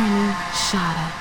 [0.00, 1.12] Trini Shatta.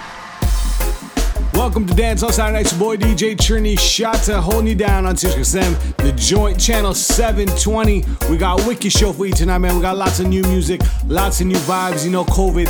[1.53, 5.53] Welcome to Dance on Saturday Night's boy DJ Trini Shatta holding you down on Sirius
[5.53, 8.05] XM, the joint channel 720.
[8.29, 9.75] We got wicked show for you tonight, man.
[9.75, 12.05] We got lots of new music, lots of new vibes.
[12.05, 12.69] You know, COVID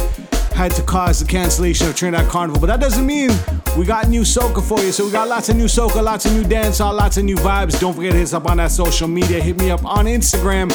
[0.53, 3.29] had to cause the cancellation of Trinidad Carnival, but that doesn't mean
[3.77, 4.91] we got new soca for you.
[4.91, 7.79] So we got lots of new soca, lots of new dancehall, lots of new vibes.
[7.79, 9.39] Don't forget to hit us up on that social media.
[9.39, 10.71] Hit me up on Instagram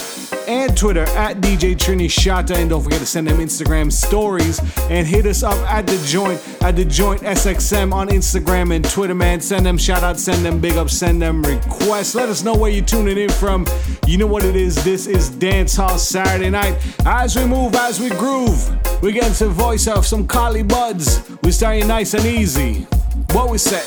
[0.47, 2.57] and Twitter at DJ Trini Shatta.
[2.57, 4.61] And don't forget to send them Instagram stories
[4.91, 9.15] and hit us up at the joint, at the joint SXM on Instagram and Twitter,
[9.15, 9.41] man.
[9.41, 12.15] Send them shout outs, send them big ups, send them requests.
[12.15, 13.67] Let us know where you're tuning in from.
[14.07, 14.83] You know what it is.
[14.85, 16.77] This is Dance Hall Saturday night.
[17.07, 21.23] As we move, as we groove, we get into the voice of some Collie Buddz.
[21.43, 22.87] We're starting nice and easy.
[23.33, 23.83] What we say?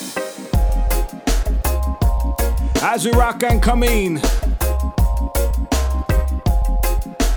[2.81, 4.21] As we rock and come in.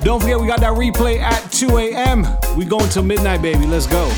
[0.02, 2.26] Don't forget, we got that replay at 2 a.m.
[2.56, 3.66] We going till midnight, baby.
[3.66, 4.10] Let's go.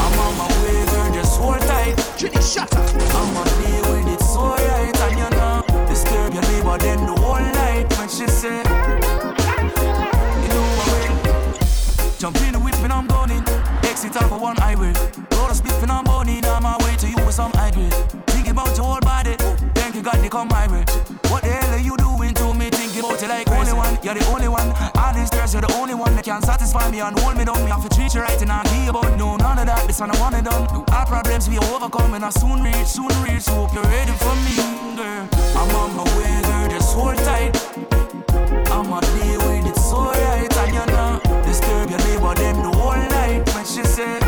[0.00, 1.94] I'm on my way, girl, just hold tight.
[2.18, 2.90] Trini shut up.
[3.14, 7.14] I'm on me with it so right, and you know, disturb your neighbor then the
[7.14, 8.58] whole night when she say,
[10.42, 12.18] you know what?
[12.18, 13.44] Jump in the whip and I'm going in.
[13.84, 14.92] Exit off of one highway.
[15.36, 16.44] Roll a spit and I'm burning.
[16.46, 17.92] On my way to you with some high grade.
[18.26, 19.36] Think about your whole body.
[19.74, 20.84] Thank you God they come my way.
[21.30, 22.33] What the hell are you doing
[24.04, 24.68] You're the only one.
[25.00, 27.64] All these girls, you're the only one that can satisfy me and hold me down.
[27.64, 29.86] Me have to treat you right and I give about no none of that.
[29.86, 30.68] This one I want it done.
[30.92, 33.46] Our problems we overcome and I soon reach, soon reach.
[33.48, 34.60] Hope you're ready for me,
[34.92, 35.24] girl.
[35.56, 36.68] I'm on my way, girl.
[36.68, 37.56] Just hold tight.
[38.68, 42.76] I'm a day with it so right and you know disturb your neighbor them the
[42.76, 44.20] whole night when she said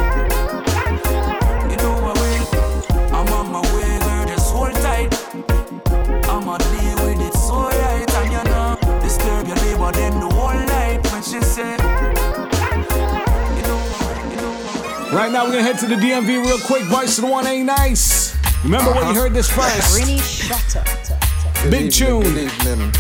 [15.37, 16.83] now, we're gonna head to the DMV real quick.
[16.85, 18.35] Voice of one ain't nice.
[18.65, 19.21] Remember when you uh-huh.
[19.21, 19.95] heard this first?
[19.95, 21.71] Trini Shatta.
[21.71, 22.23] Big tune.
[22.23, 22.91] Good evening.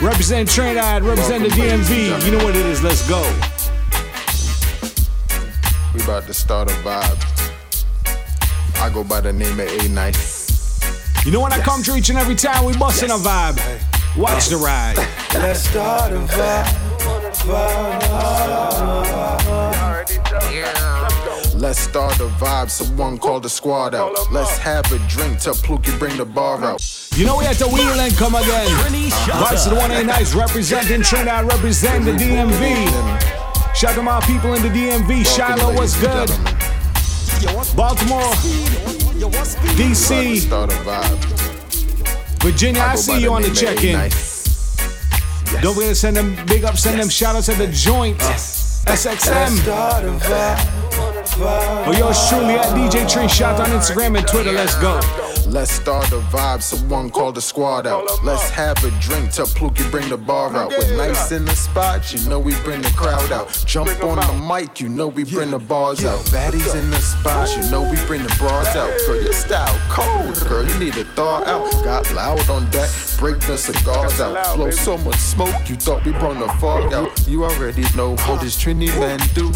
[0.00, 2.24] Represent Trinidad, represent the Welcome, ladies DMV.
[2.24, 2.82] You know what it is.
[2.82, 3.20] Let's go.
[5.94, 7.20] We about to start a vibe.
[8.80, 10.80] I go by the name of A Nice.
[11.26, 13.60] You know when I come to each and every time, we busting a vibe.
[14.16, 14.96] Watch the ride.
[15.34, 16.92] let's start a vibe
[21.62, 22.70] Let's start a vibe.
[22.70, 24.16] Someone call the squad out.
[24.32, 26.82] Let's have a drink till Pluky bring the bar out.
[27.14, 28.68] You know we had to wheel and come again.
[29.38, 32.88] Voice of the one ain't nice, representing Trinidad, represent the DMV.
[33.76, 35.24] Shout to my people in the DMV.
[35.24, 36.28] Shiloh, what's good?
[37.76, 38.34] Baltimore,
[39.78, 41.16] DC, start a vibe.
[42.42, 42.82] Virginia.
[42.82, 43.92] I see you on the check in.
[43.92, 44.76] Yes.
[45.62, 48.18] Don't forget to send them big up, send them shout outs at the joint.
[48.18, 49.62] SXM.
[51.86, 54.52] Or yours truly at DJ Trini Shatta on Instagram and Twitter.
[54.52, 55.21] Let's go.
[55.52, 56.62] Let's start a vibe.
[56.62, 58.06] Someone call the squad out.
[58.24, 60.70] Let's have a drink till Pluky bring the bar out.
[60.70, 63.62] We're nice in the spot, you know we bring the crowd out.
[63.66, 66.20] Jump on the mic, you know we bring the bars out.
[66.32, 68.90] Baddies in the spot, you know we bring the bras out.
[69.06, 71.70] Girl, your style cold, girl, you need to thaw out.
[71.84, 72.88] Got loud on deck,
[73.18, 74.56] break the cigars out.
[74.56, 77.28] Blow so much smoke, you thought we brought the fog out.
[77.28, 79.50] You already know how this Trini man do.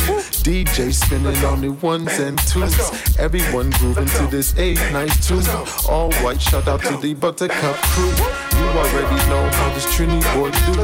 [0.44, 3.18] DJ spinning on the ones and twos.
[3.18, 5.42] Everyone grooving to this eight nice tune.
[5.88, 8.10] All white, shout out to the Buttercup crew.
[8.58, 10.82] You already know how this Trini boy do.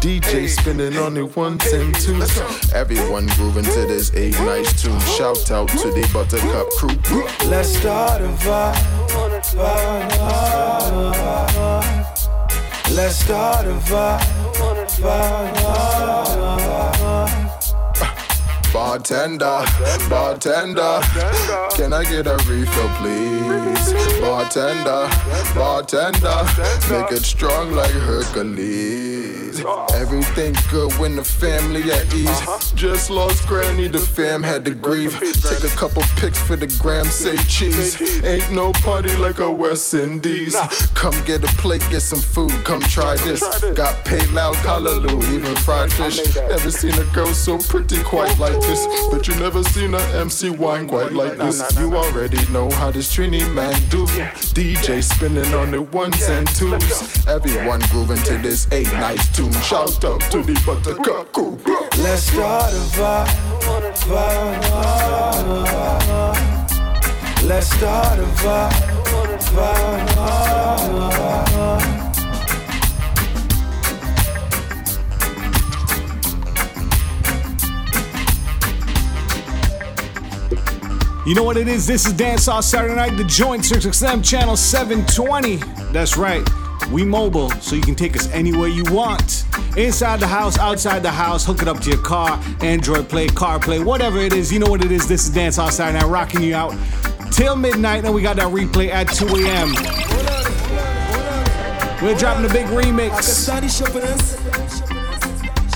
[0.00, 2.38] DJ spinning on the ones and twos.
[2.72, 5.00] Everyone grooving to this eight nice tune.
[5.00, 6.94] Shout out to the Buttercup crew.
[7.48, 8.76] Let's start a vibe.
[12.94, 14.42] Let's start a vibe.
[18.72, 19.64] Bartender,
[20.08, 21.00] bartender,
[21.76, 23.92] can I get a refill, please?
[24.20, 25.08] Bartender,
[25.54, 26.44] bartender,
[26.90, 29.62] make it strong like Hercules.
[29.94, 32.72] Everything good when the family at ease.
[32.72, 35.12] Just lost granny, the fam had to grieve.
[35.20, 38.24] Take a couple pics for the gram, say cheese.
[38.24, 40.56] Ain't no party like a West Indies.
[40.94, 43.42] Come get a plate, get some food, come try this.
[43.74, 46.34] Got paid loud, callaloo, even fried fish.
[46.34, 48.60] Never seen a girl so pretty quite like
[49.10, 51.62] But you never seen a MC wine quite like this.
[51.78, 54.06] You already know how this Trini man do.
[54.54, 57.26] DJ spinning on the ones and twos.
[57.26, 59.52] Everyone grooving to this eight nice tune.
[59.62, 61.58] Shout out to the Buttercup crew.
[62.02, 63.52] Let's start a vibe.
[67.44, 68.92] Let's start a vibe.
[81.24, 81.86] You know what it is?
[81.86, 85.58] This is Dance Hall Saturday Night, the joint Sirius XM channel 720.
[85.92, 86.42] That's right.
[86.90, 89.44] We mobile, so you can take us anywhere you want.
[89.76, 93.84] Inside the house, outside the house, hook it up to your car, Android Play, CarPlay,
[93.84, 94.52] whatever it is.
[94.52, 95.06] You know what it is.
[95.06, 96.74] This is Dance Hall Saturday Night, rocking you out
[97.30, 99.74] till midnight, and we got that replay at 2 a.m.
[102.02, 103.22] We're dropping a big remix.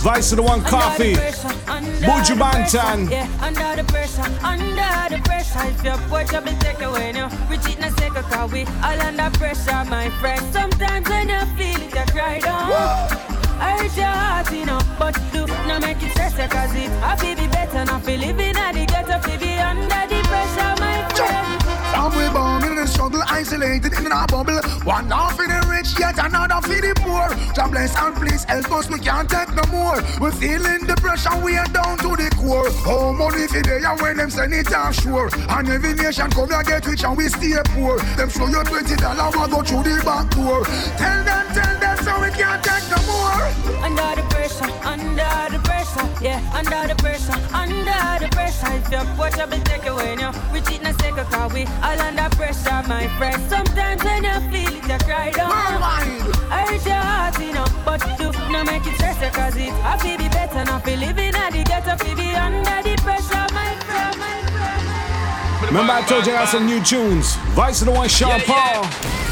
[0.06, 1.14] Vice of the One Coffee.
[1.14, 3.10] Buju Banton.
[3.10, 5.58] Yeah, under the pressure, under the pressure.
[5.66, 7.28] If your up and take away now.
[7.50, 10.40] Reach it in a second, cause we all under pressure, my friend.
[10.52, 12.70] Sometimes when you feel it, you cry down.
[13.58, 17.34] Hurt your heart, you know, but do not make it stress cause it I feel
[17.34, 21.55] be better, not feel living at the ghetto, feel be under the pressure, my friend.
[23.06, 24.60] Struggle, isolated in a bubble.
[24.84, 27.28] One half for the rich, yet another for the poor.
[27.54, 30.02] God bless and please help us, we can't take no more.
[30.20, 32.70] We're feeling the pressure, we are down to the core.
[32.84, 35.30] How money for they and when them send it offshore.
[35.48, 37.98] And every nation come here get rich and we stay poor.
[38.16, 40.64] Them show you twenty dollars, we go through the back door.
[40.98, 43.46] Tell them, tell them, so we can't take no more.
[43.86, 48.66] The pressure, under the pressure, yeah, under the pressure, under the pressure.
[48.74, 51.64] If your porch up and take away now, reach it in a second, cause we
[51.82, 53.42] all under pressure, my friend.
[53.50, 55.50] Sometimes when you feel it, you cry down.
[55.50, 56.34] Worldwide.
[56.46, 60.18] Hurt your heart, you know, but do not make it stress cause it I feel
[60.18, 64.18] be better, not feel living at the ghetto, feel be under the pressure, my friend,
[64.18, 65.66] my friend.
[65.66, 67.34] Remember, I told you I got some new tunes.
[67.56, 69.25] Vice of the One, Sean Yeah, yeah.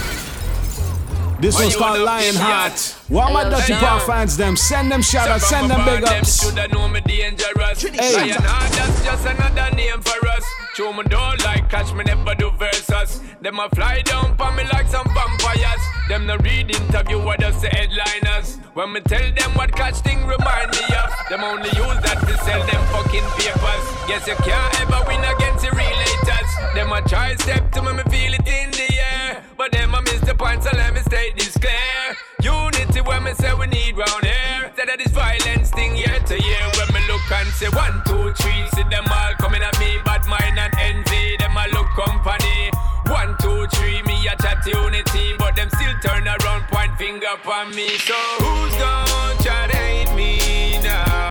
[1.53, 1.61] Paul.
[1.61, 2.97] This one's called wanna Lion Heart.
[3.11, 4.07] Well, my Dutty Hey, Paul yo.
[4.07, 6.43] fans, them send them shout outs, send them big ups.
[6.43, 7.83] Shoulda know me dangerous.
[7.83, 8.17] Hey.
[8.17, 10.45] Lion heart, that's just another name for us.
[10.75, 13.21] Show me don't like catch me never do versus.
[13.41, 15.83] Them a fly down on me like some vampires.
[16.09, 18.57] Them no read interview what just the headliners.
[18.75, 21.11] When me tell them what catch thing remind me of.
[21.31, 23.85] Them only use that to sell them fucking papers.
[24.09, 26.75] Guess you can't ever win against the relators.
[26.75, 29.24] Them a try step to me, me feel it in the air.
[29.57, 32.17] But them a miss the point, so let me state this clear.
[32.43, 34.67] Unity when me say we need round here.
[34.69, 36.65] Instead of this violence thing year to year.
[36.77, 39.99] When me look and say one, two, three, see them all coming at me.
[40.05, 42.71] Bad mind and envy, them a look company.
[43.09, 45.35] One, two, three, me a chat unity.
[45.39, 47.89] But them still turn around, point finger upon me.
[47.99, 51.31] So who's gonna try to hate me now?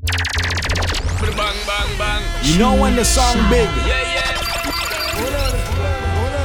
[1.22, 2.24] Bang, bang, bang.
[2.44, 3.70] You know when the song big.
[3.88, 4.34] Yeah, yeah.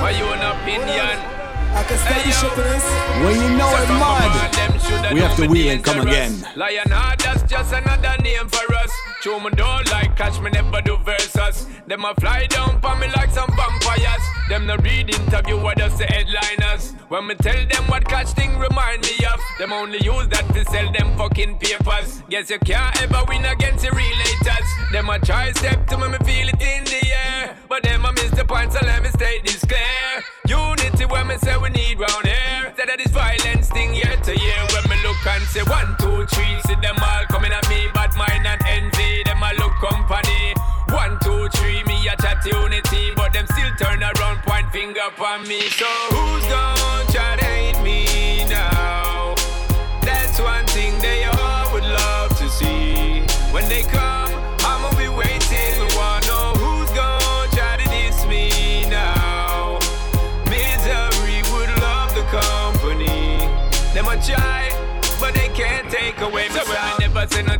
[0.00, 1.37] For you an opinion.
[1.74, 2.84] I can Hey, study shit for this.
[3.24, 5.12] When you know it mud.
[5.12, 6.46] We have to wheel and come again.
[6.56, 8.90] Lion heart, that's just another name for us.
[9.20, 11.66] Show me don't like catch me never do versus.
[11.88, 14.22] Them a fly down on me like some vampires.
[14.48, 16.92] Them no read interview what just the headliners.
[17.08, 19.40] When me tell them what catch thing remind me of.
[19.58, 22.22] Them only use that to sell them fucking papers.
[22.30, 24.92] Guess you can't ever win against the relators.
[24.92, 27.56] Them a try step to me, me feel it in the air.
[27.68, 30.22] But them a miss the point, so let me state this clear.
[30.46, 32.66] Unity when me say we need round here.
[32.68, 34.62] Instead of this violence thing year to year.
[34.72, 37.88] When me look and say one, two, three, see them all coming at me.
[38.18, 40.52] Mind and envy, them a look company.
[40.90, 43.12] One, two, three, me a chat unity.
[43.14, 45.60] But them still turn around, point finger upon me.
[45.60, 46.77] So who's gonna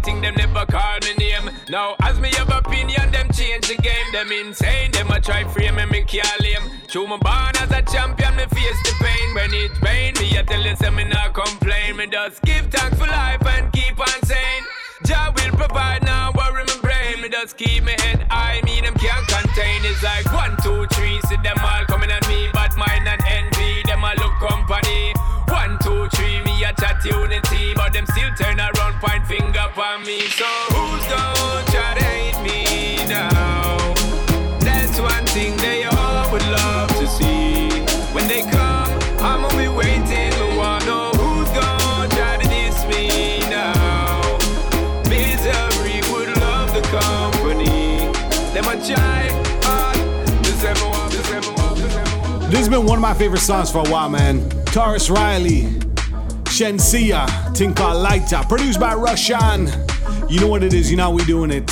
[0.09, 1.51] nothing, them never call me name.
[1.69, 4.07] Now, as me have opinion, them change the game.
[4.13, 6.71] Them insane, them a try frame me, me can't lame.
[6.89, 9.35] Show me as a champion, me face the pain.
[9.35, 11.97] When it's pain, me I tell you, say me not complain.
[11.97, 14.63] Me just give thanks for life and keep on saying.
[15.05, 17.23] Jah will provide now, worry my brain.
[17.23, 19.81] Me just keep my head high, me them can't contain.
[19.85, 22.49] It's like one, two, three, see them all coming at me.
[22.53, 25.13] But mine and envy, them a look company.
[25.49, 27.48] One, two, three, me a chat unity.
[27.89, 29.65] But them still turn around, point finger
[30.05, 30.21] me.
[30.21, 33.95] So who's gonna try to me now?
[34.61, 37.71] That's one thing they all would love to see.
[38.13, 38.91] When they come,
[39.21, 40.33] I'ma be waiting.
[40.33, 40.39] To.
[51.09, 51.29] This.
[52.51, 54.41] This has been one of my favorite songs for a while, man.
[54.67, 55.63] Tarrus Riley,
[56.45, 59.67] Shenseea, Tinka Lighter, produced by Rvssian.
[60.31, 61.67] You know what it is, you know how we doing it.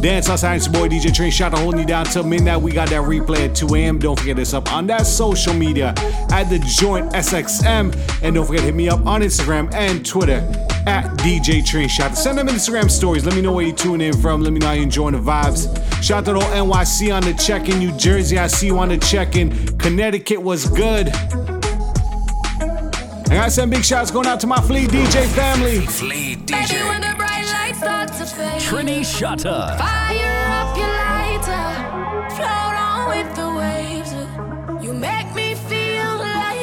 [0.00, 2.62] Dance outside, it's boy DJ Trini Shatta holding you down till midnight.
[2.62, 3.98] We got that replay at 2 a.m.
[3.98, 5.92] Don't forget this up on that social media
[6.30, 8.22] at the joint SXM.
[8.22, 10.38] And don't forget to hit me up on Instagram and Twitter
[10.86, 12.14] at DJ Trini Shatta.
[12.14, 13.26] Send them Instagram stories.
[13.26, 14.40] Let me know where you tune in from.
[14.40, 15.66] Let me know how you enjoying the vibes.
[16.00, 17.80] Shout out to the NYC on the check in.
[17.80, 19.50] New Jersey, I see you on the check in.
[19.78, 21.12] Connecticut was good.
[23.34, 25.80] I got some big shots going out to my Fleet DJ family.
[25.86, 26.88] Fleet Baby, DJ.
[26.88, 29.76] when the bright lights start to fade, Trini Shatta.
[29.76, 31.66] fire up your lighter,
[32.36, 34.12] float on with the waves.
[34.84, 36.60] You make me feel like,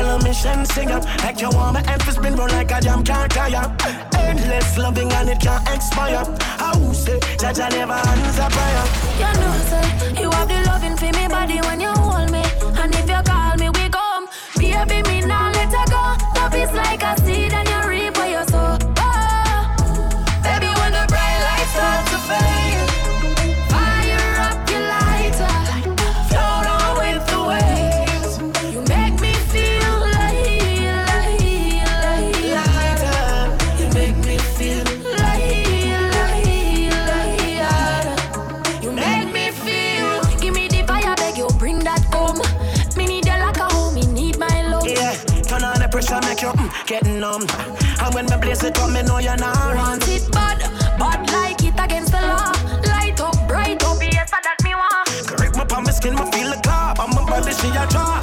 [0.00, 2.80] tell a mission sing up Like you want my head to spin round like a
[2.80, 3.66] jam can't tire
[4.14, 6.24] Endless loving and it can't expire.
[6.58, 8.84] I will say, Jaja never answer prayer.
[9.22, 12.42] You know, say you have the loving for me body when you hold me,
[12.80, 14.28] and if you call me, we come.
[14.56, 16.40] Baby, me now let her go.
[16.40, 17.69] Love is like a seed and
[46.52, 47.46] pressure, make you mm, get numb.
[48.00, 49.98] And when me place it up, me know you're not wrong.
[49.98, 50.58] Want it bad,
[50.98, 52.52] bad like it against the law.
[52.86, 55.26] Light up, bright up, yes, that me want.
[55.36, 58.19] Grip my palm, my skin, me feel the clap And my body, she a draw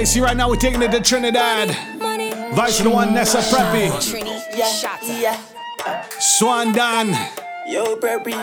[0.00, 1.68] money, Yeah, see, right now we're taking it to Trinidad.
[2.54, 3.88] Vice to the one, Nessa Preppy.
[4.56, 5.36] Yeah.
[6.18, 7.08] Swan Dan,
[7.66, 8.34] Yo, Preppy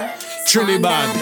[0.48, 1.16] Trinidad.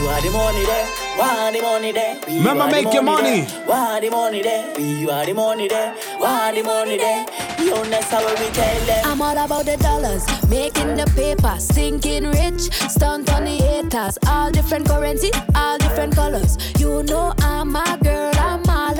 [0.00, 2.18] You are the money there, want the money there.
[2.26, 3.40] We Remember, are the make your money.
[3.42, 3.66] there.
[3.66, 5.94] Want the money there, we are the money there.
[6.18, 7.26] Want the money there.
[7.60, 9.04] Yo, that's how we tell them.
[9.06, 14.50] I'm all about the dollars, making the paper, stinking rich, stunt on the haters, all
[14.50, 16.56] different currency, all different colors.
[16.80, 18.39] You know I'm a girl, I'm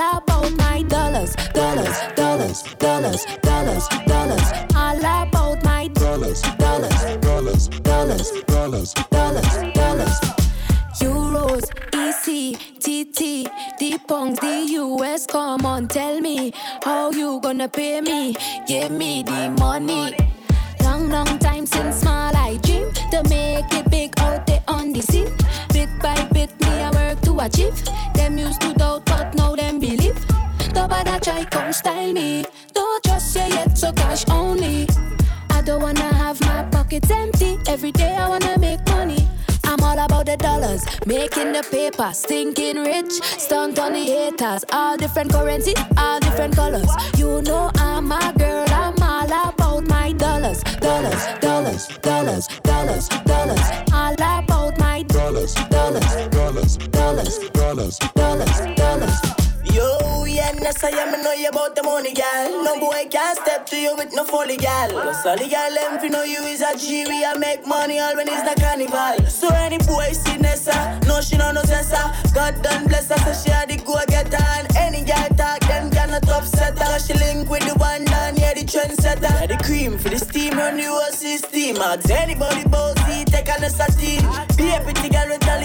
[0.00, 7.68] all about my dollars, dollars, dollars, dollars, dollars, dollars, all about my dollars, dollars, dollars,
[7.68, 10.20] dollars, dollars, dollars, dollars.
[11.00, 15.26] Euros, EC, TT, the pounds, the US.
[15.26, 16.52] Come on, tell me
[16.82, 18.36] how you gonna pay me?
[18.66, 20.16] Give me the money.
[20.82, 25.02] Long, long time since small I dream to make it big out there on the
[25.02, 25.39] scene.
[27.40, 27.82] Achieve.
[28.14, 30.18] Them used to doubt, but now them believe.
[30.74, 32.44] Nobody try come style me.
[32.72, 34.86] Don't trust you yet, so cash only.
[35.50, 37.58] I don't wanna have my pockets empty.
[37.66, 39.28] Every day I wanna make money.
[39.64, 44.96] I'm all about the dollars, making the paper, stinking rich, stunt on the haters, all
[44.96, 46.90] different currency, all different colors.
[47.16, 52.69] You know I'm a girl, I'm all about my dollars, dollars, dollars, dollars, dollars, dollars,
[60.82, 62.64] yeah, I am, know you about the money, gal.
[62.64, 64.90] No boy can step to you with no folly, gal.
[64.90, 67.98] Cause all the gal, them fi know you is a G, we a make money
[67.98, 69.26] all when it's the carnival.
[69.28, 72.12] So any boy see Nessa, no she no no sensa.
[72.34, 74.38] God done bless her, so she had the go getter.
[74.56, 76.98] And any gal talk, them gal not upset her.
[76.98, 79.32] She link with the one down, yeah, the trendsetter.
[79.40, 81.76] Yeah, the cream for the steam, run the system.
[81.82, 84.22] Ask anybody bossy, take a Nessa team.
[84.56, 85.60] Be a pretty gal with all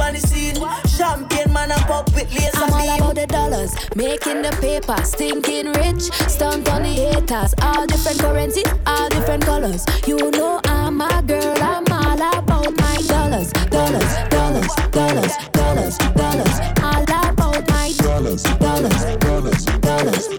[0.00, 0.89] on the scene.
[1.00, 5.72] Champagne man, and pop with lace I'm all about the dollars, making the paper, stinking
[5.80, 9.86] rich, stunt on the haters, all different currency, all different colors.
[10.06, 16.60] You know I'm a girl, I'm all about my dollars, dollars, dollars, dollars, dollars, dollars,
[16.82, 20.38] all about my dollars, dollars, dollars, dollars,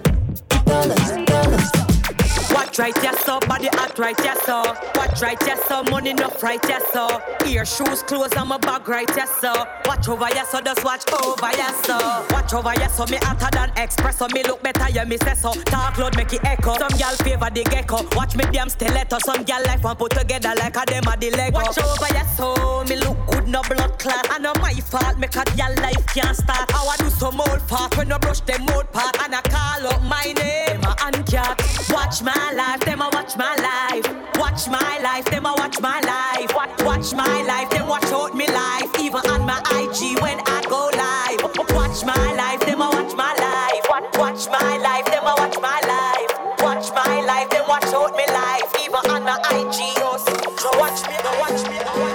[0.63, 1.30] dollars,
[2.71, 4.63] Watch right, yes, so body hot right, yes, so.
[4.95, 7.21] Watch right, yes, so money enough right, yes, so.
[7.45, 9.51] Ear, shoes, clothes, I'm a bag right, yes, so.
[9.83, 11.97] Watch over, yes, so just watch over, yes, so.
[12.31, 14.33] Watch over, yes, so me hotter than espresso.
[14.33, 15.51] Me look better, yeah, me say so.
[15.65, 16.77] Talk loud, make it echo.
[16.77, 18.07] Some gal favor the gecko.
[18.15, 19.17] Watch me damn stiletto.
[19.25, 21.57] Some gal life one put together like a them a the Lego.
[21.57, 22.85] Watch over, yes, so.
[22.85, 24.31] Me look good, no blood clot.
[24.31, 26.71] I know my fault, make a gal life can't start.
[26.71, 29.21] How I do some old fart when I brush them old part.
[29.21, 31.59] And I call up my name, and cat.
[31.89, 34.05] Watch my life, them a watch my life.
[34.35, 36.53] Watch my life, them a watch my life.
[36.55, 38.89] Watch, watch my life, them watch out me life.
[38.99, 41.41] Even on my IG when I go live.
[41.75, 43.85] Watch my life, them a watch my life.
[43.89, 46.31] Watch, watch my life, them a watch my life.
[46.61, 48.71] Watch my life, them watch out me life.
[48.79, 50.17] Even on my IG, yo,
[50.57, 52.10] so watch me, watch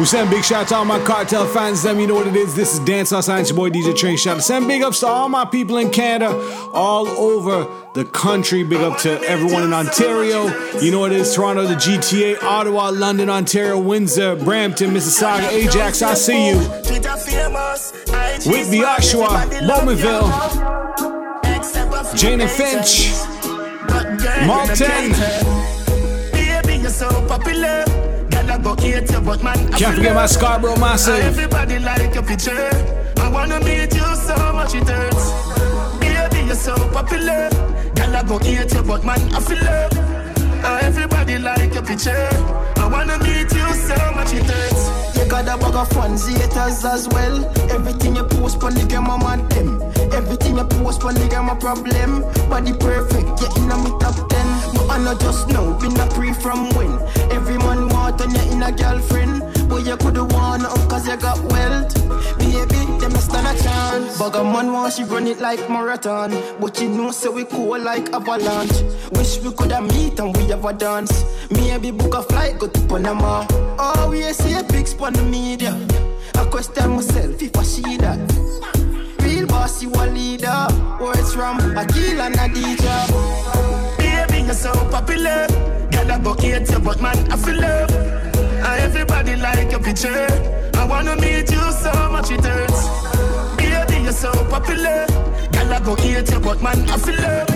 [0.00, 1.82] We send big shout out to all my cartel fans.
[1.82, 2.54] Them, you know what it is.
[2.54, 4.16] This is Dance House Science, your boy DJ Train.
[4.16, 4.42] Shout out.
[4.42, 6.30] Send big ups to all my people in Canada,
[6.72, 8.62] all over the country.
[8.62, 10.46] Big up to everyone in Ontario.
[10.78, 11.34] You know what it is.
[11.34, 16.00] Toronto, the GTA, Ottawa, London, Ontario, Windsor, Brampton, Mississauga, Ajax.
[16.00, 16.56] I see you.
[18.50, 20.30] Whitby, Oshawa, Bowmanville,
[22.16, 23.10] Jane and Finch,
[24.46, 25.12] Malton.
[26.32, 27.89] Baby, you're so popular.
[28.60, 31.14] Girl, I go hate you, but man, I Can't forget my Scarborough Massive.
[31.24, 32.70] Everybody like your picture.
[33.18, 35.30] I wanna meet you so much it hurts.
[36.00, 37.48] Baby, you're so popular.
[37.94, 40.82] Girl, I go hate you, but man, I feel love.
[40.82, 42.28] Everybody like your picture.
[42.76, 45.16] I wanna meet you so much it hurts.
[45.16, 47.44] You got a bag of fans, haters as well.
[47.70, 49.80] Everything you post on the game, I'm on them.
[50.12, 52.22] Everything you post on the game, a problem.
[52.50, 54.74] Body perfect, getting on me top 10.
[54.74, 56.90] But I know just know, been a pre from when.
[57.30, 57.49] Every
[58.10, 59.40] want on you in a girlfriend.
[59.68, 61.94] But you coulda won up cause you got wealth.
[62.38, 64.18] Baby, them a stand a chance.
[64.18, 66.30] Bag a man want she run it like marathon.
[66.60, 68.82] But you know, so we cool like avalanche.
[69.12, 71.24] Wish we coulda meet and we have a dance.
[71.50, 73.46] Maybe book a flight, go to Panama.
[73.78, 75.74] Oh, we see a big on the media.
[76.34, 78.18] I question myself if I see that.
[79.22, 80.66] Real boss, you a leader.
[81.00, 83.98] Words from Akil and Adija.
[83.98, 85.46] Baby, you're so popular.
[86.10, 87.90] Girl, I go hate you, but man, I feel love.
[87.92, 90.26] Uh, everybody like your picture.
[90.74, 92.88] I wanna meet you so much it hurts.
[93.56, 95.06] Baby, you're so popular.
[95.52, 97.48] Girl, I go hate you, but man, I feel love.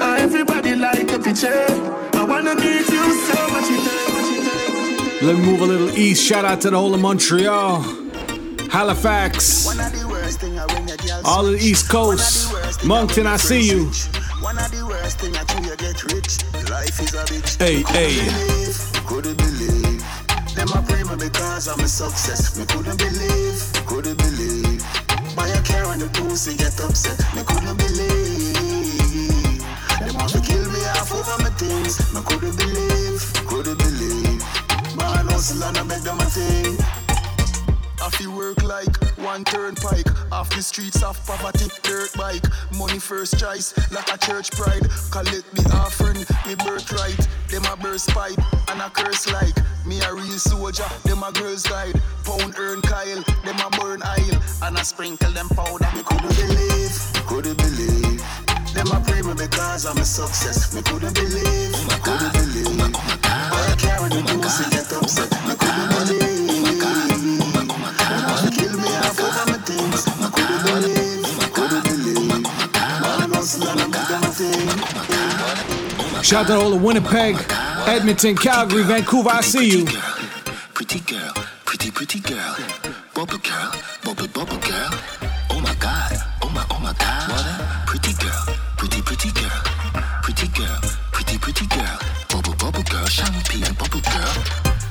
[0.00, 1.66] Uh, everybody like your picture.
[2.14, 5.22] I wanna meet you so much it hurts.
[5.22, 6.24] Let me move a little east.
[6.24, 7.82] Shout out to the whole of Montreal,
[8.70, 9.66] Halifax,
[11.24, 13.26] all of the East Coast, Moncton.
[13.26, 13.90] I see you.
[14.40, 16.40] One of the worst thing I do you get rich.
[16.72, 17.60] Life is a bitch.
[17.60, 18.24] Hey, hey.
[19.04, 20.00] Couldn't believe.
[20.56, 22.56] Them a pray me because I'm a success.
[22.56, 23.60] Me couldn't believe.
[23.84, 24.80] Couldn't believe.
[25.36, 27.20] Buy a car and the pussy get upset.
[27.36, 29.60] Me couldn't believe.
[30.00, 32.00] Them want to kill me over my things.
[32.16, 33.20] Me couldn't believe.
[33.44, 34.40] Couldn't believe.
[34.96, 36.79] Man hustle and I make them a thing.
[38.02, 42.44] I feel work like one turnpike off the streets of poverty, dirt bike.
[42.78, 44.88] Money first choice, like a church pride.
[45.10, 47.28] Collect the offering, me birthright.
[47.48, 48.38] Them a burst pipe
[48.70, 50.86] and a curse like me a real soldier.
[51.04, 52.00] Them a girls guide.
[52.24, 55.88] Pound earn Kyle, them a burn aisle and I sprinkle them powder.
[55.94, 56.94] Me couldn't believe,
[57.26, 58.22] couldn't believe.
[58.72, 60.72] Them a pray me because I'm a success.
[60.74, 62.66] Me couldn't believe, oh my couldn't believe.
[62.66, 65.30] Oh my, oh my God, I carry the oh pussy get upset.
[65.48, 66.19] Me couldn't believe.
[76.22, 77.36] Shout out to all of Winnipeg,
[77.88, 79.30] Edmonton, Calgary, Vancouver.
[79.30, 79.84] I see you.
[80.74, 81.32] Pretty girl,
[81.64, 82.56] pretty pretty girl,
[83.14, 83.72] bubble girl,
[84.04, 84.90] bubble bubble girl.
[85.50, 87.86] Oh my God, oh my oh my God.
[87.86, 89.60] Pretty girl, pretty pretty girl,
[90.22, 90.80] pretty girl,
[91.10, 94.34] pretty pretty girl, bubble bubble girl, champagne bubble girl.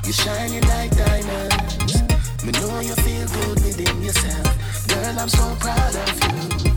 [0.03, 2.01] You're shining like diamonds.
[2.43, 4.87] Me know you feel good within yourself.
[4.87, 6.71] Girl, I'm so proud of you.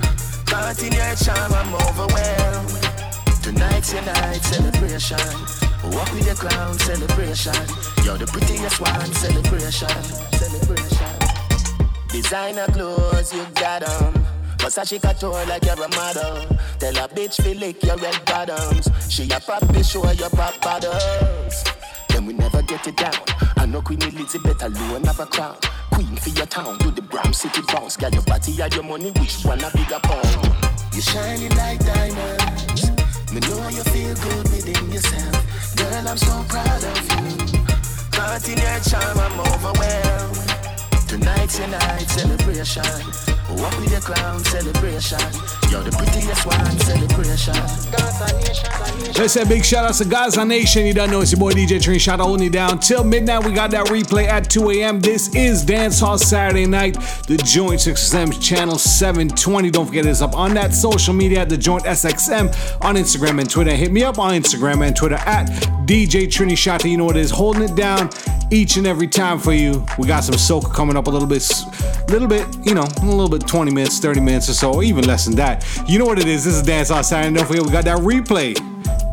[0.44, 2.81] Caught in your charm, I'm overwhelmed.
[3.82, 5.18] Tonight's your night celebration.
[5.90, 7.52] Walk with your crown celebration.
[8.04, 9.88] You're the prettiest one celebration.
[10.38, 11.18] Celebration.
[12.08, 14.26] Designer clothes, you got got 'em.
[14.58, 16.46] Versace couture like you're a model.
[16.78, 18.88] Tell a bitch feel lick your red bottoms.
[19.08, 21.64] She a pop, be sure your pop bottles.
[22.08, 23.18] Then we never get it down.
[23.56, 25.56] I know Queen Elizabeth alone have a crown.
[25.90, 27.96] Queen for your town, do the Bram City bounce.
[27.96, 30.54] Got your body and your money, which one a bigger pound?
[30.92, 32.71] You're shining like diamonds.
[33.32, 35.76] Me know you feel good within yourself.
[35.76, 37.62] Girl, I'm so proud of you.
[38.10, 41.08] Caught in your charm, I'm overwhelmed.
[41.08, 43.31] Tonight's your night celebration.
[43.54, 45.18] Walk with clown celebration.
[45.70, 47.54] You're the prettiest one celebration.
[47.92, 49.12] Gaza Nation.
[49.18, 50.86] Let's say big shout out to Gaza Nation.
[50.86, 51.98] You don't know it's your boy DJ Train.
[51.98, 53.44] Shout out you down till midnight.
[53.44, 55.00] We got that replay at 2 a.m.
[55.00, 56.94] This is Dance Hall Saturday night.
[57.26, 59.70] The Joint 6XM channel 720.
[59.70, 63.48] Don't forget it's up on that social media at the Joint SXM on Instagram and
[63.50, 63.74] Twitter.
[63.74, 65.48] Hit me up on Instagram and Twitter at
[65.86, 66.90] DJ Trini Shatta.
[66.90, 67.30] You know what it is.
[67.30, 68.10] Holding it down
[68.52, 69.84] each and every time for you.
[69.98, 71.48] We got some soca coming up a little bit,
[72.08, 75.07] little bit, you know, a little bit 20 minutes, 30 minutes or so, or even
[75.07, 75.66] less than that.
[75.87, 76.44] You know what it is.
[76.44, 77.37] This is Dance Hall Saturday.
[77.37, 78.57] Don't forget we got that replay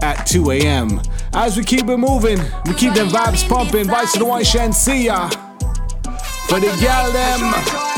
[0.03, 1.01] at 2 a.m.
[1.33, 3.85] As we keep it moving, we keep them vibes pumping.
[3.85, 5.29] Vibes to the one Shenseea.
[6.47, 7.88] For the gal them.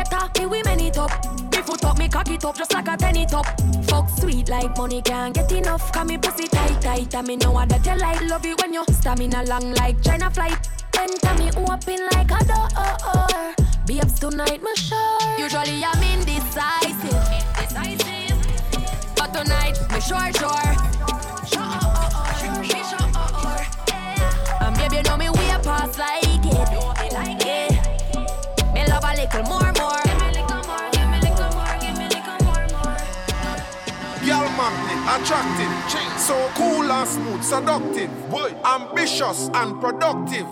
[0.00, 0.40] Up later.
[0.40, 1.10] Me we man it up.
[1.52, 3.46] Me foot up, me cock it up just like a penny top.
[3.84, 5.92] Fuck sweet like money can't get enough.
[5.92, 8.20] Cause me pussy tight tight and me know what that you like.
[8.22, 10.58] Love it when you stamina long like China flight.
[10.98, 12.68] Enter me open like a door.
[13.86, 15.18] Be ups tonight, me sure.
[15.38, 17.12] Usually I'm indecisive.
[17.58, 18.38] Indecisive.
[19.16, 20.76] But tonight, me sure, sure.
[24.60, 27.12] And baby, you know me way past like it.
[27.12, 27.72] Like it.
[28.74, 29.72] Me love a little more,
[35.16, 40.46] attractive, so cool and smooth, seductive, boy, ambitious and productive.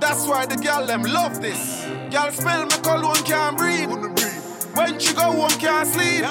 [0.00, 1.84] That's why the girl them love this.
[2.10, 3.90] Girl smell me cologne can't breathe.
[4.76, 6.24] When she go home can't sleep.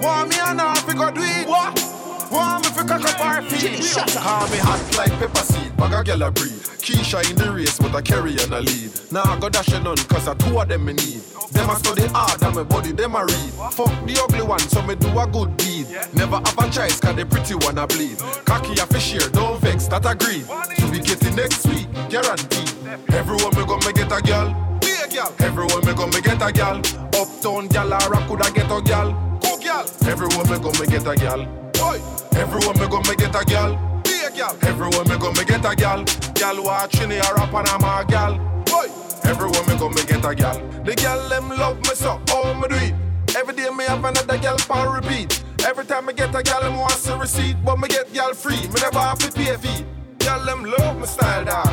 [0.00, 1.46] Want me and her fi go do it.
[1.46, 1.89] What?
[2.30, 3.82] Want me fi cock up her feet.
[4.14, 6.62] Call me hot like pepper seed, bag a girl a breed.
[6.78, 8.92] Keisha in the race, but I carry on a lead.
[9.10, 11.22] Now I go dash it none, cause I two of them me need.
[11.50, 13.52] Them a study hard and my body them a read.
[13.74, 15.88] Fuck the ugly one, so me do a good deed.
[16.14, 18.18] Never have a choice, cause the pretty one a bleed.
[18.44, 20.46] Cocky a fish here, don't vex, that agreed.
[20.78, 22.70] To be getting next week, guaranteed.
[23.10, 24.54] Everyone me go me get a girl.
[24.80, 25.34] Be a girl.
[25.40, 26.78] Everyone me go me get a girl.
[27.18, 29.10] Uptown gal or I coulda get a girl.
[29.42, 29.84] Go girl.
[30.06, 31.69] Everyone me go me get a girl.
[31.90, 32.00] Boy.
[32.38, 33.74] Everyone me go me get a gal.
[34.04, 34.56] Be a girl.
[34.62, 36.04] Everyone me go me get a girl.
[36.38, 38.38] Girl watching or a Panama girl.
[38.64, 38.86] Boy.
[39.24, 40.58] Everyone me go me get a girl.
[40.84, 42.94] The girl them love me so, oh me do it.
[43.36, 45.42] Every day me have another girl for repeat.
[45.66, 48.68] Every time I get a gal, them want a receipt, but me get gal free.
[48.68, 49.84] Me never have to pay a fee.
[50.18, 51.68] Girl them love me style dog,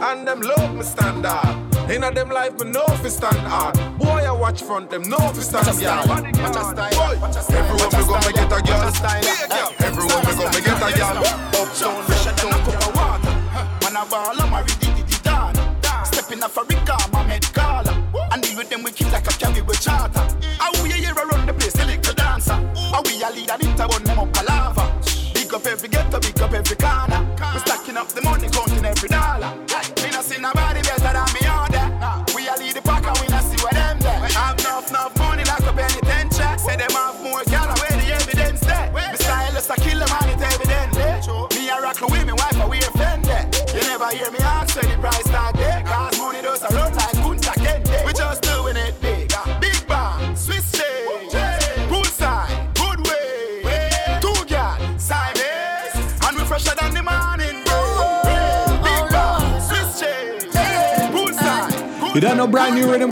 [0.00, 1.42] and them love me stand up.
[1.44, 1.90] standard.
[1.90, 3.74] Inna them life, me know fi stand hard.
[3.98, 6.06] Boy, I watch front, them know fi stand yard.
[6.06, 6.16] Boy,
[7.50, 8.92] everyone me go me get a a girl.
[9.80, 10.27] Everyone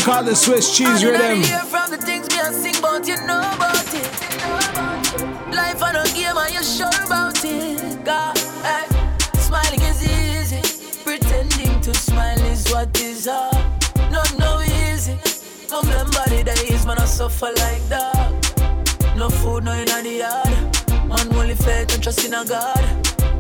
[0.07, 1.43] brand new rhythm called the Swiss cheese rhythm.
[1.43, 5.55] hear from the things me I sing about, you know about it.
[5.55, 8.05] Life on a game and you sure about it.
[8.05, 8.87] God, eh,
[9.39, 10.63] smiling is easy.
[11.05, 13.57] Pretending to smile is what is hard.
[14.11, 15.19] Not no easy.
[15.71, 19.17] Remember the days when I suffer like that.
[19.17, 21.09] No food, no in the yard.
[21.09, 22.85] Man, only faith and trust in a God.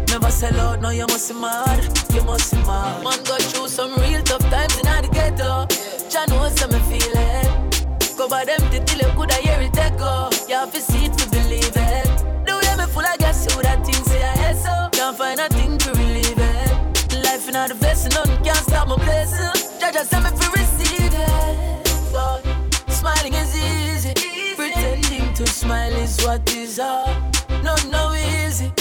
[0.09, 1.79] Never sell out, no, you must be mad.
[2.15, 3.05] You must be mad.
[3.05, 5.86] Man, go through some real tough times in the ghetto.
[6.27, 8.29] Jah knows how me feeling.
[8.29, 10.31] by them till you coulda hear it echo.
[10.49, 12.07] You have to see it to believe it.
[12.47, 14.89] The way me full of gas, you woulda think say I so.
[14.93, 17.25] Can't find a thing to relieve it.
[17.25, 19.79] Life in the vest, none can stop my blessing.
[19.81, 22.93] Jah just send me for receive it.
[22.93, 24.15] Smiling is easy.
[24.57, 27.17] Pretending to smile is what is hard.
[27.63, 28.73] No, no easy.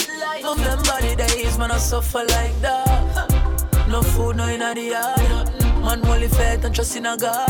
[0.42, 3.86] Remember the days when I suffer like that.
[3.88, 5.55] No food, no in the yard.
[5.86, 7.48] Man, only faith and trust in a God.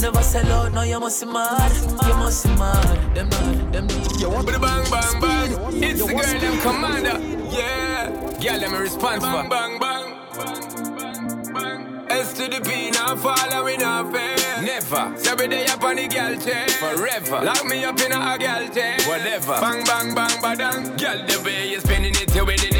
[0.00, 1.72] Never sell out, no, you must be mad.
[2.06, 3.14] You must be mad.
[3.16, 4.20] Them not, them need.
[4.20, 5.82] You want bang bang bang.
[5.82, 7.18] It's the girl them commander.
[7.50, 10.06] Yeah, girl them a response bang bang bang.
[12.08, 14.62] S to the P now following our fair.
[14.62, 15.12] Never.
[15.18, 16.68] So every day up on the girl chair.
[16.68, 17.44] Forever.
[17.44, 18.96] Lock me up in a girl chair.
[19.08, 19.60] Whatever.
[19.60, 20.96] Bang bang bang badang.
[21.00, 22.75] Girl the way you spinning it, you winning it.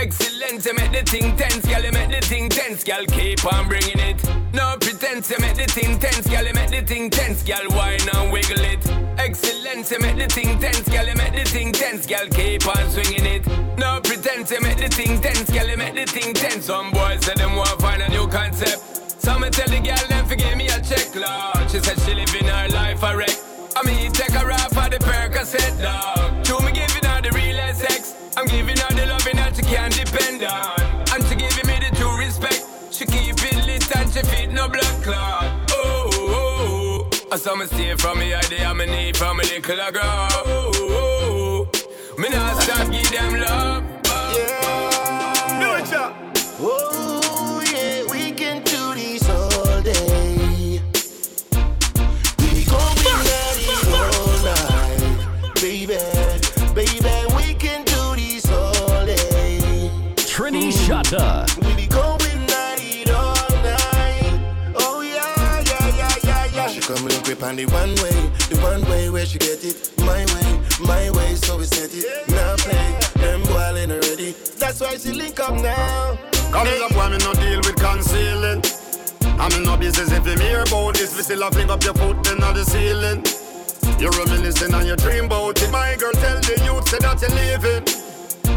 [0.00, 1.82] Excellent, you make the thing tense, girl.
[1.82, 3.04] You make the thing tense, girl.
[3.04, 4.22] Keep on bringing it.
[4.54, 6.44] No pretense, you make the thing tense, girl.
[6.46, 7.66] You make the thing tense, girl.
[7.70, 8.78] Wine and wiggle it.
[9.18, 11.04] Excellent, you make the thing tense, girl.
[11.04, 12.06] You make the thing tense.
[12.06, 13.44] girl, keep on swinging it.
[13.76, 16.66] No pretense, you make the thing tense, girl, you make the thing tense.
[16.66, 18.78] Some boys say them want find a new concept.
[19.20, 21.68] So me tell the girl them forgive me a check, Lord.
[21.72, 23.34] She said she living her life a wreck.
[23.74, 26.44] I mean, take her off for the Percocet, dog.
[26.44, 28.14] True, me giving her the real sex.
[28.36, 28.77] I'm giving
[29.70, 30.80] her the loving that she can't depend on.
[31.14, 32.64] And she giving me the true respect.
[32.90, 35.70] She keep it lit and she feed no blood clot.
[35.70, 37.28] Oh, oh, oh.
[37.30, 40.02] I saw me stay from me idea, me need from a little girl.
[40.04, 42.20] Oh, oh, oh.
[42.20, 43.84] Me not stop give them love.
[44.34, 45.60] Yeah.
[45.60, 46.32] Do it, yeah.
[46.60, 47.07] Oh,
[60.88, 64.72] Trini We be going at it all night.
[64.74, 66.68] Oh, yeah, yeah, yeah, yeah, yeah.
[66.68, 68.16] She come real quick on the one way,
[68.48, 69.92] the one way where she get it.
[69.98, 72.28] My way, my way, so we set it.
[72.30, 74.32] Now play, them boy ain't ready.
[74.56, 76.16] That's why she link up now.
[76.52, 78.62] Coming up, why me no deal with concealing?
[79.38, 81.14] I'm in no business if you hear about this.
[81.14, 83.22] We still have fling up your foot in on the ceiling.
[84.00, 85.70] You're reminiscing on your dream about it.
[85.70, 87.84] My girl tell the youth say that you're leaving.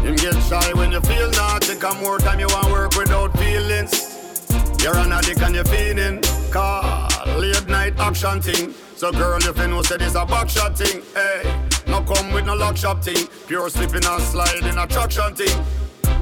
[0.02, 1.61] Him get shy when you feel naughty.
[1.82, 4.46] Come more time you want work without feelings.
[4.80, 6.22] You're an addict and you're feeling.
[6.52, 8.72] Call late night action thing.
[8.94, 11.02] So girl, if you know say this a back shot thing.
[11.12, 11.42] Hey,
[11.88, 13.26] no come with no lock shop thing.
[13.48, 15.58] Pure slipping and sliding attraction thing.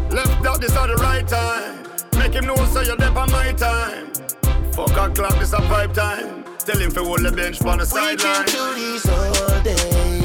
[0.08, 1.84] Left out this at the right time.
[2.18, 4.06] Make him know so you're there my time.
[4.72, 6.42] Fuck a clock, this a pipe time.
[6.60, 8.46] Tell him to hold the bench on the We can sideline.
[8.46, 10.19] do this all day.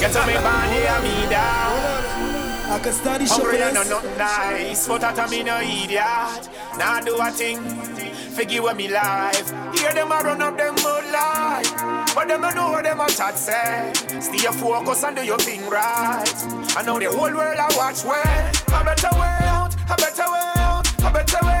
[0.00, 2.40] Get on me band, hear me down.
[2.72, 6.48] I can study Hungry and no not nice, but that me no idiot.
[6.78, 7.60] Now do a thing,
[8.30, 9.50] forgive me life.
[9.76, 13.08] Hear them a run up them mud life, but them no know what them a
[13.08, 13.92] chat say.
[14.20, 16.32] Stay focused and do your thing right.
[16.78, 20.52] I know the whole world I watch where a better way out, a better way
[20.56, 21.59] out, a better way out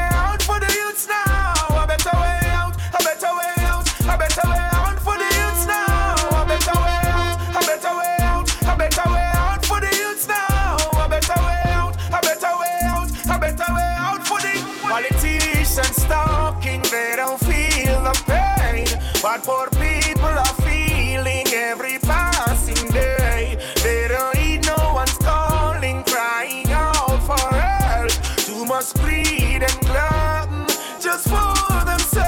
[19.22, 23.58] but poor people are feeling every passing day.
[23.82, 28.10] They don't need no one's calling, crying out for help.
[28.46, 30.66] Too much greed and glutton
[31.00, 32.24] just for themselves.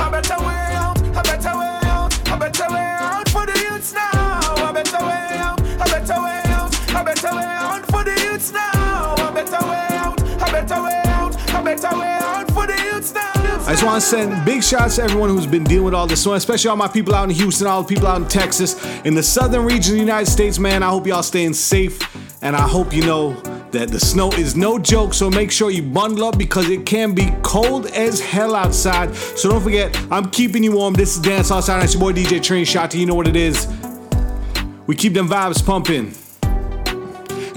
[0.00, 3.92] A better way out, a better way out, a better way out for the youths
[3.92, 4.68] now.
[4.68, 8.52] A better way out, a better way out, a better way out for the youths
[8.52, 9.14] now.
[9.28, 12.23] A better way out, a better way out, a better way out
[13.74, 16.34] just want to send big shots to everyone who's been dealing with all this snow,
[16.34, 19.22] especially all my people out in Houston, all the people out in Texas, in the
[19.22, 20.84] southern region of the United States, man.
[20.84, 21.98] I hope y'all staying safe,
[22.40, 23.32] and I hope you know
[23.72, 25.12] that the snow is no joke.
[25.12, 29.12] So make sure you bundle up because it can be cold as hell outside.
[29.16, 30.94] So don't forget, I'm keeping you warm.
[30.94, 31.82] This is Dance Saturday.
[31.82, 32.96] It's your boy DJ Trini Shatta.
[32.96, 33.66] You know what it is.
[34.86, 36.14] We keep them vibes pumping.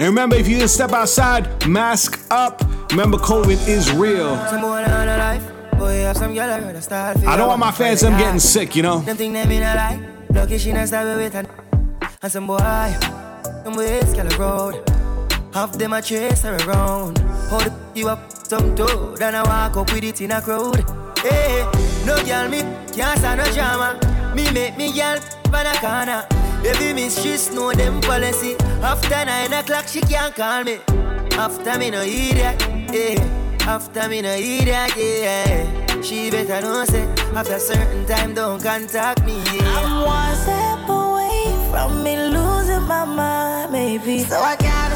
[0.00, 2.60] remember, if you didn't step outside, mask up.
[2.90, 4.34] Remember, COVID is real.
[5.90, 7.18] I heard a start.
[7.26, 8.98] I don't want my fans them getting sick, you know.
[9.00, 10.00] Them think they mean a lie.
[10.30, 11.46] Lucky she not start with her.
[12.22, 14.90] And some boy, them boys girl road.
[15.54, 17.18] Half them a chase her around.
[17.50, 19.16] Hold you up some toe.
[19.16, 20.84] Then I walk up with it in a crowd.
[21.18, 21.66] Hey,
[22.04, 22.60] no girl me
[22.92, 23.98] can't stand no drama.
[24.34, 25.18] Me make me girl
[25.50, 26.26] pan a corner.
[26.62, 28.56] Baby miss she know them policy.
[28.82, 30.80] After nine o'clock she can't call me.
[31.32, 32.60] After me no idiot,
[32.92, 33.37] yeah.
[33.68, 36.00] After me no idiot, yeah.
[36.00, 37.04] She better know say
[37.36, 39.36] after certain time don't contact me.
[39.52, 39.76] Yeah.
[39.76, 44.20] I'm one step away from me losing my mind, maybe.
[44.20, 44.87] So I gotta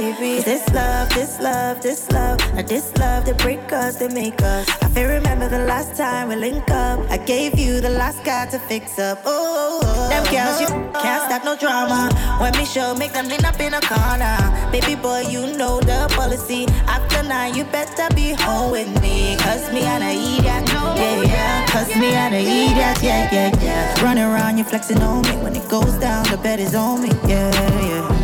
[0.00, 0.42] baby.
[0.42, 4.68] This love, this love, this love, or this love that break us, that make us.
[4.82, 6.98] I feel remember the last time we link up.
[7.10, 9.18] I gave you the last guy to fix up.
[9.24, 10.06] Oh, oh, oh.
[10.06, 10.08] oh.
[10.08, 10.68] them girls, you
[11.02, 12.10] can't stop no drama.
[12.40, 14.38] When me show, make them lean up in a corner.
[14.70, 16.66] Baby boy, you know the policy.
[16.86, 19.36] After nine, you better be home with me.
[19.38, 20.68] Cause me and I eat that.
[20.68, 21.66] Yeah, yeah.
[21.66, 23.02] Cause me and I eat that.
[23.02, 24.04] Yeah, yeah, yeah.
[24.04, 25.36] Running around, you flexing on me.
[25.42, 27.10] When it goes down, the bed is on me.
[27.26, 27.50] Yeah,
[27.82, 28.17] yeah.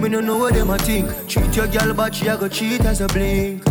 [0.00, 1.08] Me no know what them a think.
[1.28, 3.64] Treat your girl, but she a go cheat as a blink.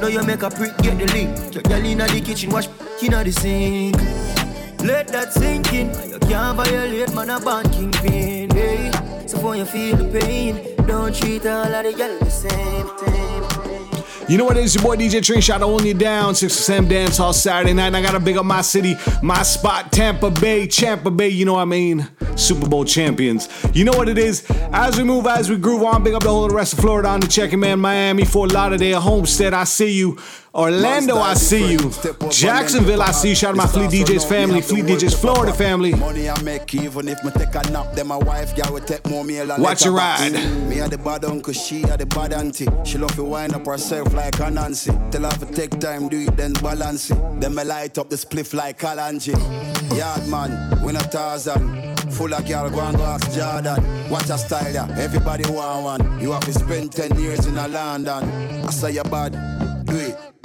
[0.00, 1.54] Now you make a prick get the link.
[1.54, 2.68] Your girl inna the kitchen, wash
[3.02, 3.96] inna the sink.
[4.82, 5.88] Let that sink in.
[6.08, 8.50] You can't violate man a band kingpin.
[8.50, 8.90] Hey.
[9.26, 12.88] So when you feel the pain, don't treat all of the girl the same.
[12.98, 13.85] same, same.
[14.28, 16.34] You know what it is, your boy DJ Trini Shatta holding you down.
[16.34, 17.86] 6 Sam Dance Hall Saturday night.
[17.86, 21.52] And I gotta big up my city, my spot, Tampa Bay, Tampa Bay, you know
[21.52, 22.08] what I mean?
[22.34, 23.48] Super Bowl champions.
[23.72, 24.44] You know what it is?
[24.72, 27.20] As we move, as we groove on, big up the whole rest of Florida on
[27.20, 30.18] the checking man, Miami, Fort Lauderdale, Homestead, I see you.
[30.56, 31.92] Orlando, I see you.
[32.30, 33.34] Jacksonville, I see you.
[33.34, 35.94] Shout out my Fleet DJs family, Fleet DJs Florida family.
[35.94, 39.06] Money I make even if me take a nap, then my wife girl will take
[39.06, 40.32] more meal Watch your ride.
[40.66, 42.66] Me a the bad uncle, she a the bad auntie.
[42.84, 44.92] She love to wind up herself like a Nancy.
[45.10, 47.18] Tell her to take time, do it, then balance it.
[47.38, 49.34] Then me light up the spliff like Kalanji.
[49.94, 51.98] Yard man, win a thousand.
[52.12, 54.08] Full of girl, go and go ask Jordan.
[54.08, 54.88] Watch a style, yeah.
[54.98, 56.20] Everybody want one.
[56.20, 58.24] You have to spend 10 years in a London.
[58.64, 59.32] I say you bad,
[59.84, 60.35] do it.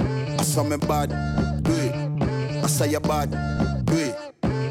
[0.41, 1.09] I saw me bad,
[1.61, 2.63] do it.
[2.63, 3.29] I say you bad,
[3.85, 4.15] do it.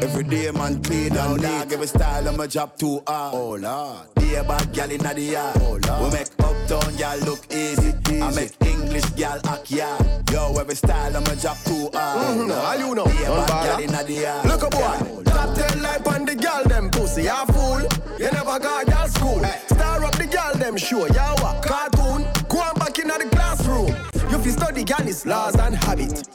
[0.02, 3.35] Every day man clean and dog Every style of my job too hard.
[3.35, 4.14] Oh lord.
[4.16, 5.56] Be a bad gal inna the yard.
[5.61, 6.12] Oh lord.
[6.12, 10.28] We make uptown gal look easy, I make English gal act yard.
[10.33, 12.38] Yo every style of my job too hard.
[12.38, 13.04] Mhm, all you know.
[13.04, 14.46] Be a bad gal inna the yard.
[14.46, 17.83] Look a boy, top ten life on the girl them pussy, ya fool.
[18.18, 19.40] You never got girl school.
[19.68, 21.62] Star up the girl them sure, ya what?
[21.62, 21.99] Cartoon,
[24.50, 26.26] You fi study girl is laws and habit.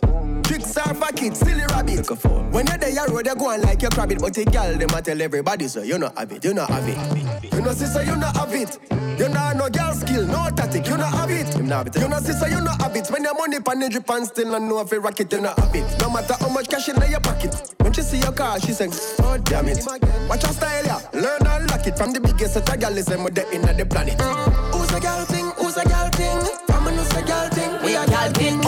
[0.45, 2.07] Tricks are for kids, silly rabbit.
[2.53, 4.89] When you're there, you road, you go on like your rabbit, but the girl them
[4.91, 7.53] a tell everybody so you not have it, you not have it.
[7.53, 8.79] You know sister, you not have it.
[9.19, 11.57] You not no girl skill, no tactic, you not have it.
[11.57, 13.09] You know sister, you not have it.
[13.09, 15.41] When your money pan the drip and still not know if you rock it, you
[15.41, 15.99] not have it.
[15.99, 17.73] No matter how much cash in your pocket.
[17.81, 19.83] When she see your car, she sing, oh damn it.
[20.29, 21.01] Watch your style, yeah.
[21.11, 23.73] Learn and lock it from the biggest set of girl is them with the inner
[23.73, 24.21] the planet.
[24.71, 25.51] Who's a girl thing?
[25.57, 26.39] Who's a girl thing?
[26.65, 27.54] From a who's a girl thing?
[27.85, 28.61] We a girl thing.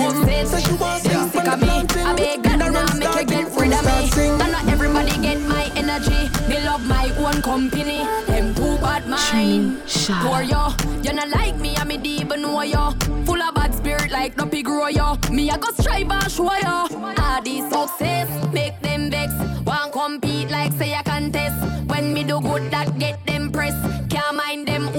[0.45, 1.69] So she wants Them sick of me.
[1.69, 4.29] I beg God now make you get rid of me.
[4.43, 6.29] And not everybody get my energy.
[6.47, 8.05] Me love my own company.
[8.27, 9.81] Them too bad mind.
[10.21, 10.69] Poor yo,
[11.01, 11.75] you not like me.
[11.75, 12.91] I me deep even know yo.
[13.25, 15.17] Full of bad spirit like no pig grow yo.
[15.31, 16.87] Me I go strive and show yo.
[17.17, 19.33] All these success make them vex.
[19.65, 21.57] Want compete like say I contest.
[21.89, 23.75] When me do good that get them press.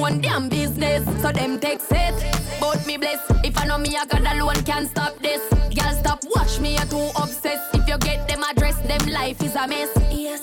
[0.09, 1.05] Can't mind them own damn business.
[1.23, 2.15] So them take set.
[2.61, 3.21] But me bless.
[3.45, 5.43] If I know me I got alone can't stop this.
[5.75, 7.75] Girl stop watch me, you're too obsessed.
[7.75, 9.91] If you get them address, them life is a mess.
[10.11, 10.41] Yes.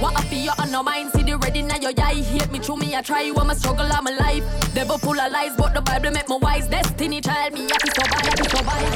[0.00, 1.10] What up you on no mind?
[1.12, 2.14] See the red in your eye.
[2.14, 4.44] Hate me through me, I try you, I'm a struggle, I'm alive.
[4.74, 6.66] Devil full of lies, but the Bible make me wise.
[6.68, 8.92] Destiny child me, happy survive, happy survive.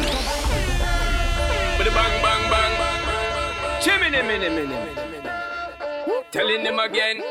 [1.78, 3.82] With a bang, bang, bang.
[3.82, 4.98] Chimney, minute, minute.
[6.32, 7.22] Telling them again.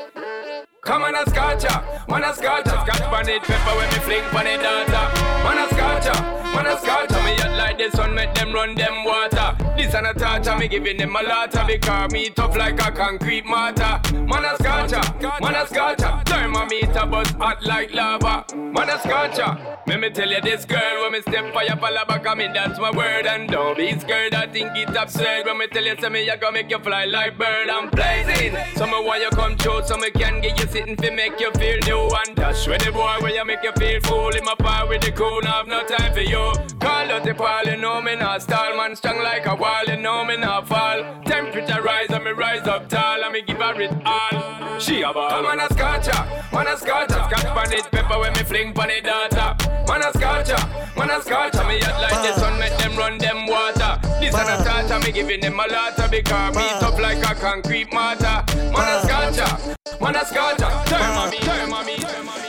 [0.88, 4.48] Come on a scotcha, man a scotcha Scotch pan it, pepper when me fling pan
[4.48, 5.12] it data
[5.44, 6.14] Man a scotcha,
[6.56, 9.58] man a scotcha Me hot like the sun, make them run them water.
[9.76, 13.46] This and a torture, me giving them a lotta Because me tough like a concrete
[13.46, 14.00] mortar.
[14.14, 15.02] Man a scotcha,
[15.42, 18.46] man a scotcha Thermometer buzz hot like lava.
[18.56, 22.06] Man a scotcha Let me tell you this girl When me step for your pala
[22.08, 23.26] back, I mean that's my word.
[23.26, 25.46] And don't be scared, I think it's absurd.
[25.46, 27.70] When me tell you, say me, I gonna make you fly like bird.
[27.70, 28.56] I'm blazing.
[28.76, 31.52] So me want you come true, so me can get you sitting fi make you
[31.54, 34.54] feel new and dash with the boy where you make you feel fool in my
[34.60, 36.54] fire with the cool, now have no time for you.
[36.80, 39.98] Call out the pal, you know me not stall, man strong like a wall, you
[39.98, 41.00] know me not fall.
[41.26, 44.80] Temperature rise and me rise up tall, and me give her it all.
[44.80, 45.42] She a ball.
[45.42, 49.04] Man a scotcha, man a scotcha, scotch pan it, pepper when me fling pan it
[49.04, 49.56] data.
[49.88, 50.60] Man a scotcha,
[50.96, 54.00] man a scotcha, me hot like the sun, make them run them water.
[54.20, 57.92] This and a torture, me giving them a lot because me tough like a concrete
[57.92, 58.44] mortar.
[58.74, 60.67] Man a scotcha, man a scotcha,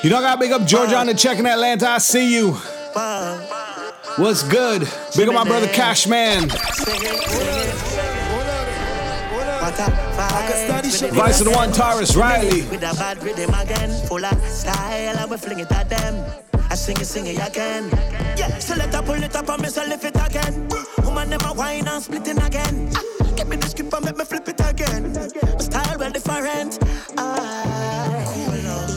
[0.03, 1.89] You know, I gotta big up Georgia on the check in Atlanta.
[1.89, 2.53] I see you.
[4.17, 4.89] What's good?
[5.17, 6.49] Big up my brother Cash Man.
[11.13, 12.63] Vice the one, Tarrus Riley.
[12.63, 16.25] With a bad rhythm again, full of style, and we fling it at them.
[16.71, 17.91] I sing it, sing it again.
[18.37, 20.69] Yeah, so let her pull it up and me so lift it again.
[21.05, 22.93] Woman never whine and splitting again.
[23.49, 25.13] Ah, Give me script and make me flip it again.
[25.13, 26.79] My style well different.
[27.17, 28.25] I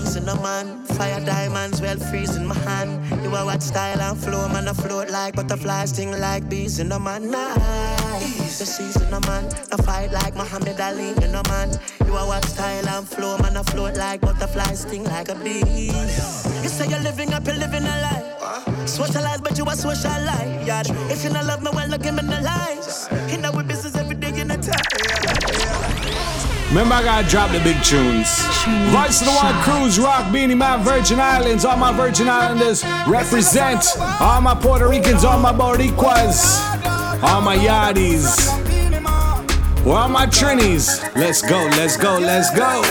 [0.04, 3.24] easy no man, fire diamonds well freezing my hand.
[3.24, 6.90] You are what style and flow, man I float like butterflies, sting like bees in
[6.90, 7.32] the man.
[7.32, 11.72] Nice, the season no man, I fight like Muhammad Ali in the man.
[12.06, 15.92] You are what style and flow, man I float like butterflies, sting like a bee.
[16.62, 18.28] You say you're living up, you're living a lie.
[18.86, 20.68] Socialize, but you socialize.
[20.68, 20.84] Yeah.
[21.10, 23.08] If you not love me, well, look give me the lies.
[23.32, 23.96] You know we business
[26.72, 28.40] Remember, I gotta drop the big tunes.
[28.94, 31.66] Vice of the One Cruise, Rock, Beanie my Virgin Islands.
[31.66, 33.84] All my Virgin Islanders represent.
[34.22, 36.62] All my Puerto Ricans, all my Boricuas,
[37.24, 38.48] all my Yachties.
[39.86, 41.14] All my Trinis.
[41.14, 42.82] Let's go, let's go, let's go.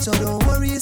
[0.00, 0.78] So don't worry,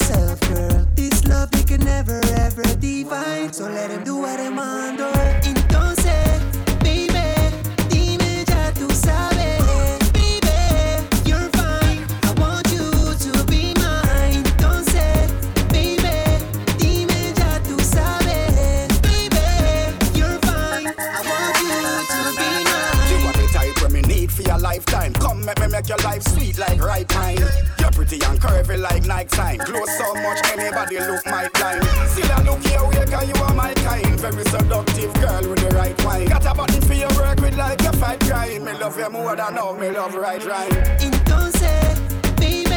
[39.18, 40.70] more than all, me love right rhyme.
[41.00, 41.98] Entonces,
[42.36, 42.70] baby,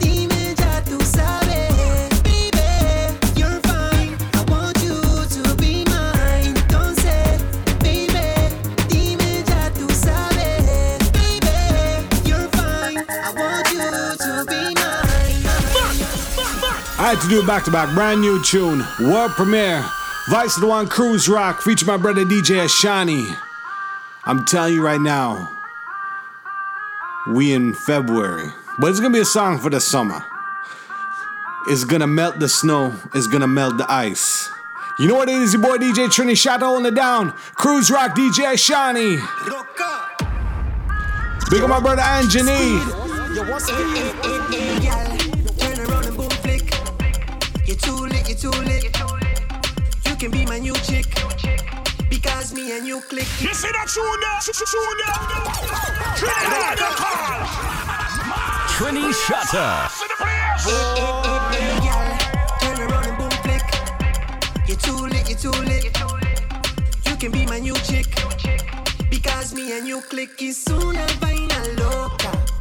[0.00, 2.22] dime ya tú sabes.
[2.22, 2.68] Baby,
[3.36, 4.12] you're fine.
[4.34, 5.00] I want you
[5.36, 6.54] to be mine.
[6.54, 7.40] Entonces,
[7.80, 8.28] baby,
[8.88, 11.10] dime ya tú sabes.
[11.18, 11.56] Baby,
[12.28, 13.04] you're fine.
[13.08, 13.88] I want you
[14.26, 15.42] to be mine.
[16.98, 17.94] I had to do it back to back.
[17.94, 18.84] Brand new tune.
[19.00, 19.84] World premiere.
[20.30, 21.62] Vice of the One Cruise Rock.
[21.62, 23.36] Feature my brother DJ Ashani.
[24.24, 25.61] I'm telling you right now.
[27.28, 28.50] We in February.
[28.80, 30.24] But it's gonna be a song for the summer.
[31.68, 32.94] It's gonna melt the snow.
[33.14, 34.50] It's gonna melt the ice.
[34.98, 37.30] You know what it is, your boy DJ Trini Shatta on the down.
[37.54, 39.20] Cruise Rock DJ Ashani.
[41.48, 43.36] Big up my brother Anjani.
[43.36, 45.56] Yo, what's it, it, it, it, girl?
[45.58, 46.74] Turn around boom flick.
[47.66, 50.10] You're too you're too.
[50.10, 51.06] You can be my new chick.
[52.22, 53.26] Because me and you click.
[53.40, 54.38] You see that tune there?
[54.46, 55.18] Tune there?
[56.16, 57.42] Trinidad, the call.
[58.70, 59.90] Trini Shatta.
[62.60, 63.66] Turn around and boom flick.
[64.68, 65.84] You're too lit, you're too lit.
[67.08, 68.06] You can be my new chick.
[69.10, 72.51] Because me and you click es una vaina loca.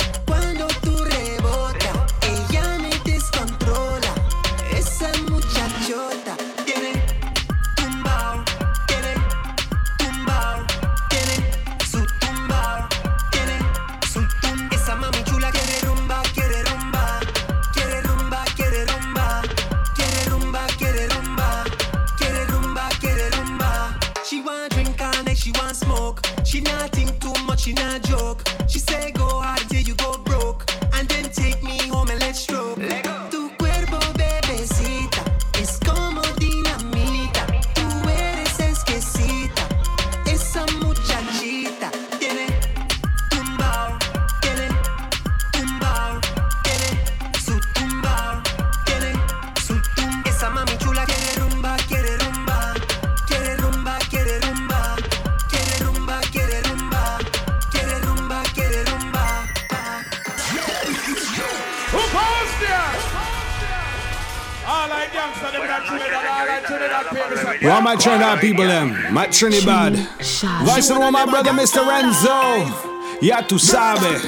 [68.01, 69.13] Trinidad people, them.
[69.13, 69.93] My Trinidad.
[69.93, 71.87] Vice of my brother Mr.
[71.87, 73.21] Renzo.
[73.21, 74.19] Ya tu sabe.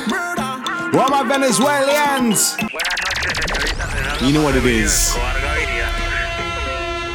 [0.93, 2.55] Well, my Venezuelans.
[4.21, 5.15] You know what it is.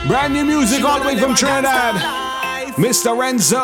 [0.08, 1.94] Brand new music all the way from Trinidad.
[2.74, 3.16] Mr.
[3.16, 3.62] Renzo.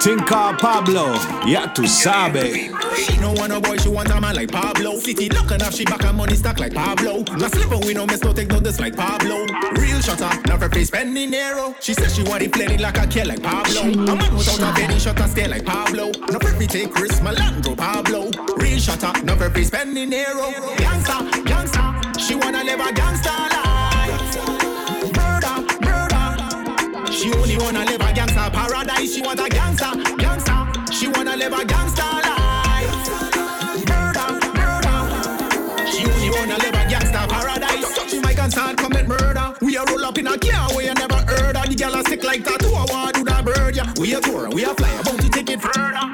[0.00, 1.14] Tinka Pablo.
[1.46, 2.70] Ya tu sabe.
[2.96, 4.96] She no want a boy, she want a man like Pablo.
[4.98, 7.22] City looking up, she back and money stack like Pablo.
[7.36, 9.46] Not slipping, we no mess, no take no this like Pablo.
[10.04, 11.74] Shutter, never face spending narrow.
[11.80, 13.80] She says she want it plenty like a kill like Pablo.
[13.80, 16.12] I'm a man without a penny shutter stay like Pablo.
[16.30, 18.30] No perfect take risk, Malandro Pablo.
[18.58, 20.50] Real shutter, never face spending narrow.
[20.76, 24.36] Gangsta, gangsta, she wanna live a gangsta life.
[25.16, 27.10] Murder, murder.
[27.10, 29.14] She only wanna live a gangsta paradise.
[29.14, 30.92] She want a gangsta, gangsta.
[30.92, 32.92] She wanna live a gangsta life.
[33.88, 34.98] Murder, murder.
[35.90, 36.73] She only wanna live
[42.34, 42.74] like tattoo.
[42.74, 43.92] I want do that bird, yeah.
[43.98, 46.06] We a tour, we a fly, about to take it further.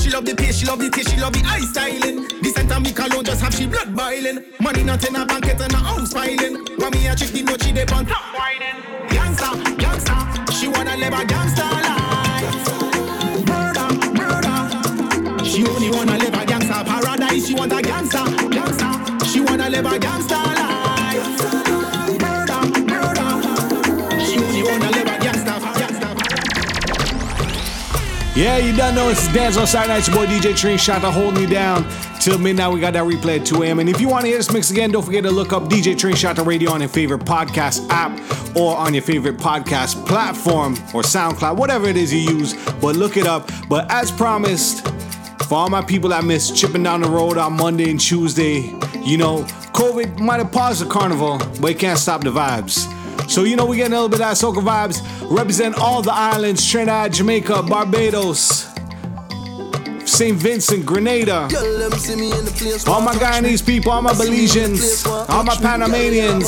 [0.00, 2.28] She love the pace, she love the taste, she love the eye styling.
[2.42, 4.44] The center me cologne just have she blood boiling.
[4.60, 6.64] Money not in a bank, it in a house piling.
[6.78, 8.78] When me a chick, the note she dey on top whining.
[9.08, 10.16] Gangsta, gangsta,
[10.52, 12.56] she wanna live a gangsta life.
[13.48, 15.44] Murder, murder.
[15.44, 17.46] She only wanna live a gangsta paradise.
[17.46, 18.24] She want a gangsta,
[18.56, 19.24] gangsta.
[19.26, 20.55] She wanna live a gangsta life.
[28.36, 30.08] Yeah, you done know it's Dance on Saturday Nights.
[30.08, 31.88] Your boy DJ Trini Shatta to hold me down
[32.20, 32.70] till midnight.
[32.70, 33.78] We got that replay at 2 a.m.
[33.78, 35.94] And if you want to hear this mix again, don't forget to look up DJ
[35.94, 38.12] Trini Shatta Radio on your favorite podcast app
[38.54, 42.52] or on your favorite podcast platform or SoundCloud, whatever it is you use.
[42.74, 43.50] But look it up.
[43.70, 44.86] But as promised,
[45.48, 48.70] for all my people that miss chipping down the road on Monday and Tuesday,
[49.02, 52.92] you know, COVID might have paused the carnival, but it can't stop the vibes.
[53.28, 55.00] So you know we getting a little bit of that soca vibes.
[55.30, 58.66] Represent all the islands: Trinidad, Jamaica, Barbados,
[60.04, 60.36] St.
[60.36, 61.48] Vincent, Grenada.
[62.86, 66.46] All my Guyanese people, all my Belizeans, all my Panamanians.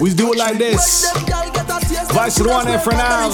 [0.00, 1.12] We do it like this.
[2.12, 3.30] Vice one for now.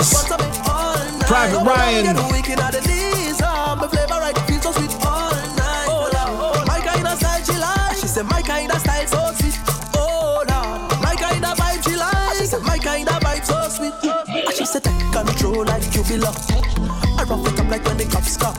[1.27, 2.33] Private Ryan.
[8.25, 9.42] my kind of style so
[15.53, 16.37] control like belong.
[17.19, 18.57] I rough it up like when the cops stop.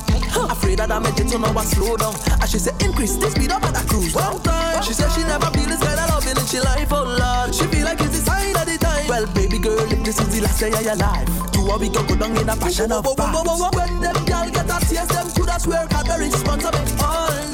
[0.49, 2.13] Afraid that I made it to know I slow down.
[2.41, 4.13] And she said increase the speed up at a cruise.
[4.13, 6.91] One time, she said she never feel this kind of loving in she life.
[6.91, 9.07] Oh Lord, she feel like it's the sign of the time.
[9.07, 11.89] Well, baby girl, if this is the last day of your life, you are we
[11.89, 13.05] go go down in a passion of.
[13.05, 17.52] When them girl get a taste, them coulda swear got the response of all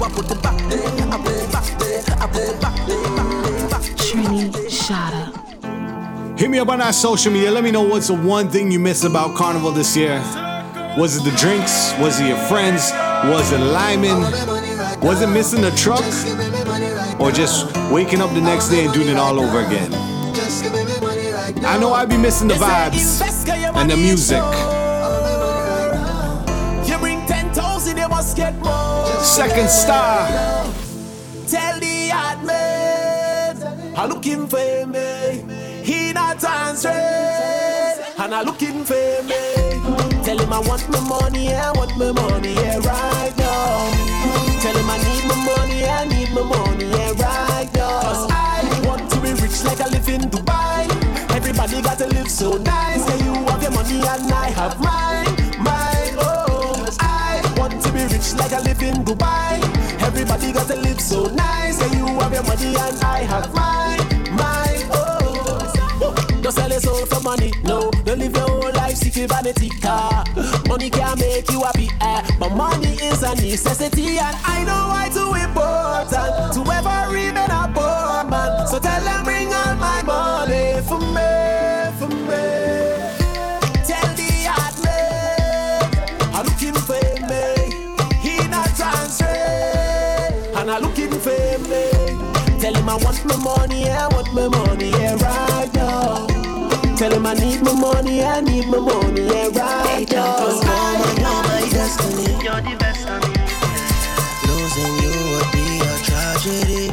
[0.00, 3.02] I put it back there, I put it back there, I put it back there,
[3.16, 3.94] back there, back there.
[3.96, 6.38] Trini Shatta.
[6.38, 7.50] Hit me up on our social media.
[7.50, 10.22] Let me know what's the one thing you miss about Carnival this year.
[10.96, 11.92] Was it the drinks?
[11.98, 12.92] Was it your friends?
[13.24, 14.20] Was it Lyman?
[15.00, 16.04] Was it missing the truck?
[17.20, 19.92] Or just waking up the next day and doing it all over again?
[21.64, 23.20] I know I'd be missing the vibes
[23.74, 24.42] and the music.
[29.28, 30.26] Second star.
[31.46, 35.44] Tell the hard man, I'm looking for me.
[35.84, 36.94] He not answering,
[38.18, 38.94] and I'm looking for
[39.30, 39.44] me.
[40.24, 43.92] Tell him I want my money, I want my money, yeah, right now.
[44.60, 48.00] Tell him I need my money, I need my money, yeah, right now.
[48.00, 50.88] Cause I want to be rich like I live in Dubai.
[51.36, 53.06] Everybody got to live so nice.
[53.06, 55.97] Yeah, you have your money and I have mine, mine,
[58.18, 59.60] rich like I live in Dubai.
[60.02, 61.80] Everybody got to live so nice.
[61.80, 64.00] And you have your money and I have mine,
[64.34, 66.40] mine, oh.
[66.42, 67.90] Don't sell your soul for money, no.
[68.04, 70.24] Don't live your whole life seeking vanity car.
[70.66, 72.22] Money can make you happy, eh?
[72.38, 77.70] But money is a necessity, and I know why too important to ever remain a
[77.74, 78.66] poor man.
[78.66, 81.30] So tell them bring all my money for me,
[90.68, 91.30] and I'm looking for
[91.68, 92.60] me.
[92.60, 96.26] Tell him I want my money, I want my money, yeah, right now.
[96.96, 100.36] Tell him I need my money, I need my money, yeah, right now.
[100.36, 102.32] Cause woman, you're my destiny.
[102.44, 103.32] You're the best of me.
[104.48, 106.86] Losing you would be a tragedy.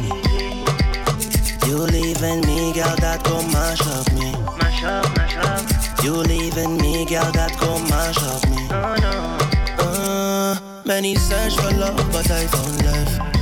[1.66, 4.32] You leaving me, girl, that go mash up me.
[4.56, 6.04] Mash up, mash up.
[6.04, 8.68] You leaving me, girl, that go mash up me.
[8.70, 9.84] Oh no.
[9.84, 13.35] Uh, many search for love, but I found love.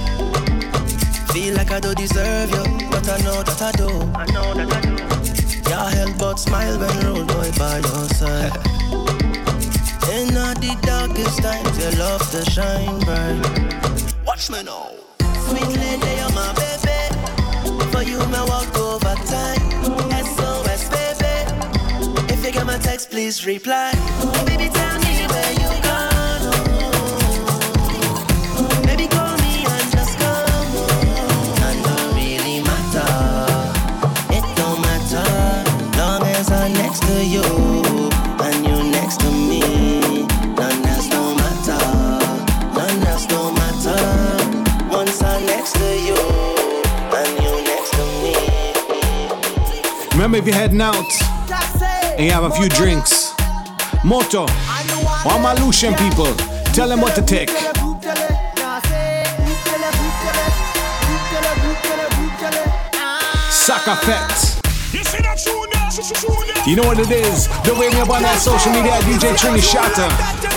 [1.35, 2.63] Feel like I don't deserve you,
[2.93, 3.89] but I know that I do.
[4.15, 5.69] I know that I do.
[5.69, 8.55] Your help but smile when roll boy by your side.
[10.15, 14.25] In all the darkest times, your love to shine bright.
[14.25, 14.93] Watch me now.
[15.49, 17.03] Sweet lady, you're my baby.
[17.91, 19.65] For you, my walk over time.
[20.15, 21.35] SOS, baby.
[22.33, 23.91] If you get my text, please reply.
[24.47, 25.64] Baby, tell me where you
[50.35, 50.97] Remember, if you're heading out
[52.19, 53.33] and you have a few drinks,
[54.05, 54.47] Moto,
[55.25, 56.35] all my Lucian people,
[56.75, 57.51] tell them what to take.
[63.49, 64.61] Sack effect.
[66.67, 67.47] You know what it is?
[67.63, 70.54] Don't wait me up on that social media DJ Trini Shatta.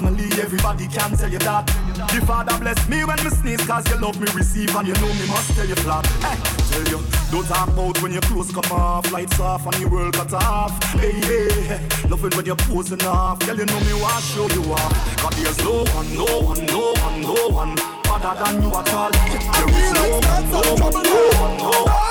[0.00, 1.66] Family, everybody can tell you that.
[2.12, 5.12] The Father bless me when me sneeze, cause you love me receive and you know
[5.18, 6.06] me must tell you flat.
[6.22, 6.38] Hey,
[6.70, 6.98] tell you,
[7.30, 10.72] don't talk about when your clothes come off, lights off and your world cut off.
[10.94, 14.92] Hey, hey, loving when you're posing off, girl, you know me want show you off.
[15.18, 17.72] Cause there's no one, no one, no one, no one,
[18.06, 19.10] other than you at all.
[19.10, 22.08] There is no one, no one, no one, no one.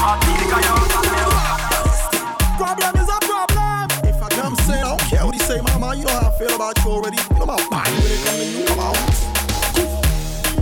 [0.00, 1.09] Fraud, because you're
[5.50, 7.18] say, mama, you know how I feel about you already.
[7.30, 8.46] You know my body when it come to
[9.80, 9.90] you.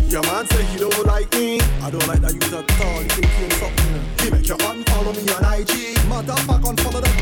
[0.08, 1.60] Your man say he don't like me.
[1.84, 3.02] I don't like that you at all.
[3.02, 4.00] You think you something.
[4.20, 5.72] He make you unfollow me on IG.
[6.48, 7.16] Fact, unfollow them.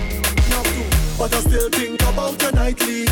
[0.50, 0.86] Not too.
[1.18, 3.02] But I still think about you nightly.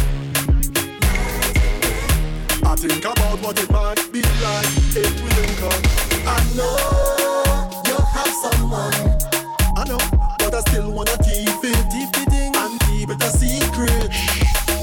[2.63, 5.83] I think about what it might be like if we link up.
[6.31, 6.79] I know
[7.91, 8.95] you have someone.
[9.77, 9.99] I know,
[10.39, 14.44] but I still wanna keep it, keep it in, and keep it a secret.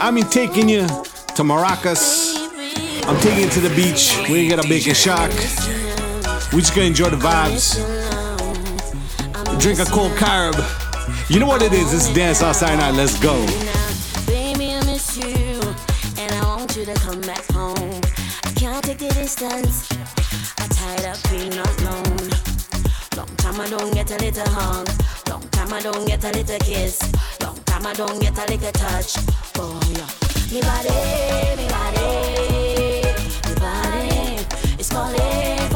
[0.00, 2.36] I mean, taking you to Maracas.
[3.08, 4.16] I'm taking you to the beach.
[4.30, 5.30] We ain't got a bacon shock.
[6.52, 7.76] We just gonna enjoy the vibes.
[9.60, 10.54] Drink a cold carb.
[11.28, 11.92] You know what it is?
[11.92, 12.94] It's dance outside night.
[12.94, 13.34] Let's go.
[16.16, 18.00] And I want you to come back home.
[18.44, 19.90] I can't take the distance.
[20.58, 22.30] I tired of being alone.
[23.16, 24.88] Long time I don't get a little hug.
[25.28, 27.00] Long time I don't get a little kiss.
[27.40, 29.47] Long time I don't get a little touch.
[29.60, 30.06] Oh yeah,
[30.52, 33.02] me body, me body,
[33.48, 35.67] me body is calling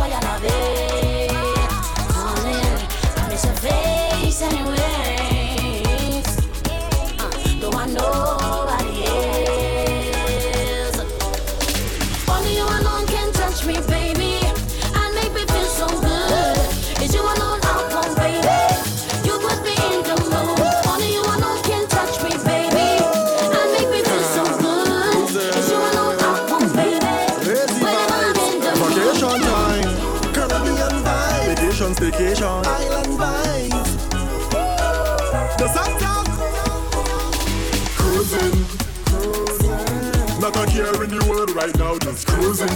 [42.55, 42.69] just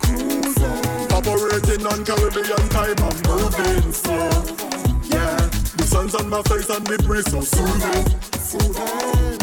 [0.00, 4.30] cruising, operating on Caribbean time, I'm moving slow.
[5.04, 5.36] Yeah,
[5.76, 8.20] the sun's on my face and the breeze so soothing.
[8.50, 9.39] Good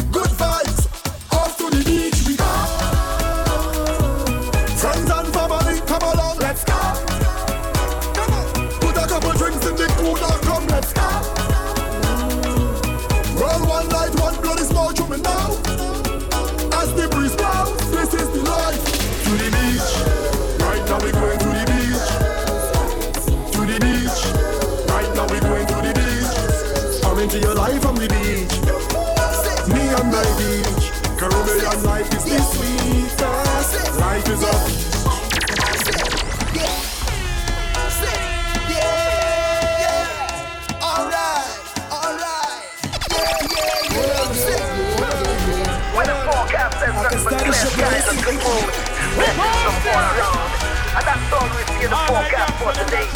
[48.28, 48.74] skies and good mood,
[49.16, 50.50] let's get some more around.
[50.96, 53.06] And that's all we see in the forecast for today.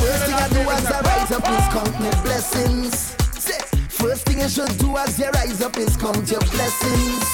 [0.00, 3.14] First thing I do as I rise up is count my blessings.
[3.88, 7.24] First thing I should do as you rise up is count your blessings.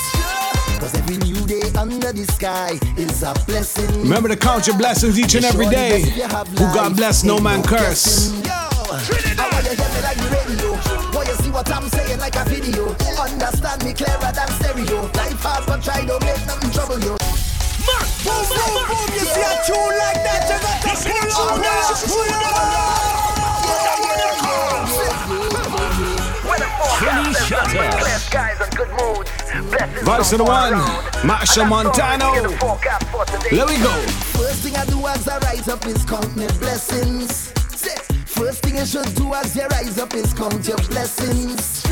[0.79, 4.03] Cause every new day under the sky is a blessing.
[4.03, 6.01] Remember to count your blessings each and every day.
[6.01, 8.33] Who God bless, no man curse
[11.61, 12.89] what I'm saying like a video.
[13.21, 15.03] Understand me clearer than stereo.
[15.13, 17.17] Life hard, but try to make nothing trouble you.
[17.85, 20.97] Mark, boom, boom, boom, you see a tune like that, you got to
[21.29, 22.91] pull up, pull up.
[30.03, 30.73] Vice of the one,
[31.29, 32.33] Machel Montano.
[33.53, 33.93] Let me go.
[34.39, 37.60] First thing I do as I rise up is count blessings.
[38.41, 41.83] First thing you should do as you rise up is count your blessings.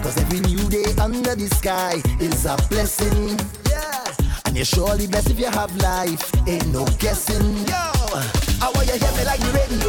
[0.00, 3.38] Cause every new day under the sky is a blessing.
[4.46, 7.58] And you're surely blessed if you have life, ain't no guessing.
[7.68, 7.74] Yo!
[7.74, 9.81] I want you hear me like the radio.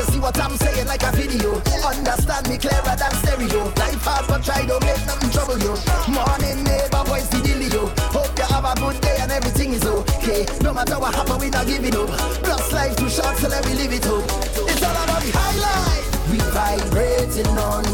[0.00, 1.60] You see what I'm saying like a video.
[1.84, 3.68] Understand me clearer than stereo.
[3.76, 5.76] Life hard but try to make nothing trouble you.
[6.08, 7.84] Morning neighbor voice the dealio.
[8.08, 10.46] Hope you have a good day and everything is okay.
[10.62, 12.08] No matter what happen, we not giving up.
[12.40, 14.24] Plus life too short, so let me live it up.
[14.72, 16.04] It's all about the highlight.
[16.32, 17.84] We vibrating on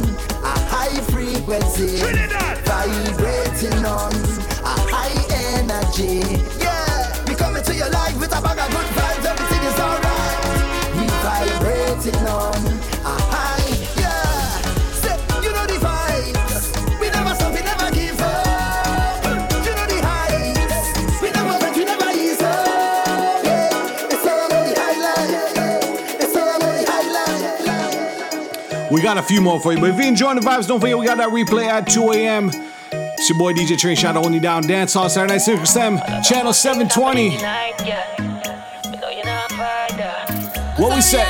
[0.47, 1.99] a high frequency.
[1.99, 2.63] Trinidad.
[2.71, 4.15] Vibrating on
[4.63, 5.19] a high
[5.59, 6.23] energy.
[6.63, 9.06] Yeah, we coming to your life with a bag of good vibes.
[17.01, 19.25] We never stop, we never give up.
[19.65, 21.23] You know the heights.
[21.23, 23.45] We never bend, we never ease up.
[23.45, 25.31] Yeah, it's all about the highlight.
[26.21, 28.91] It's all about the highlight.
[28.91, 30.99] We got a few more for you, but if you enjoying the vibes, don't forget
[30.99, 32.51] we got that replay at 2 a.m.
[32.93, 34.63] It's your boy DJ Trini Shatta holding you down.
[34.63, 37.39] Dance on Saturday Night Circus M, channel 720.
[40.77, 41.25] What we say?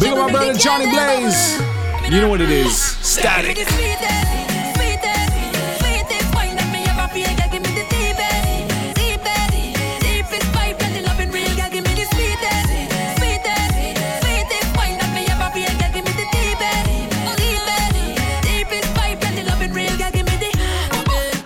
[0.00, 1.60] Big up my brother Johnny Blaze.
[2.10, 2.76] You know what it is.
[2.76, 3.56] Static.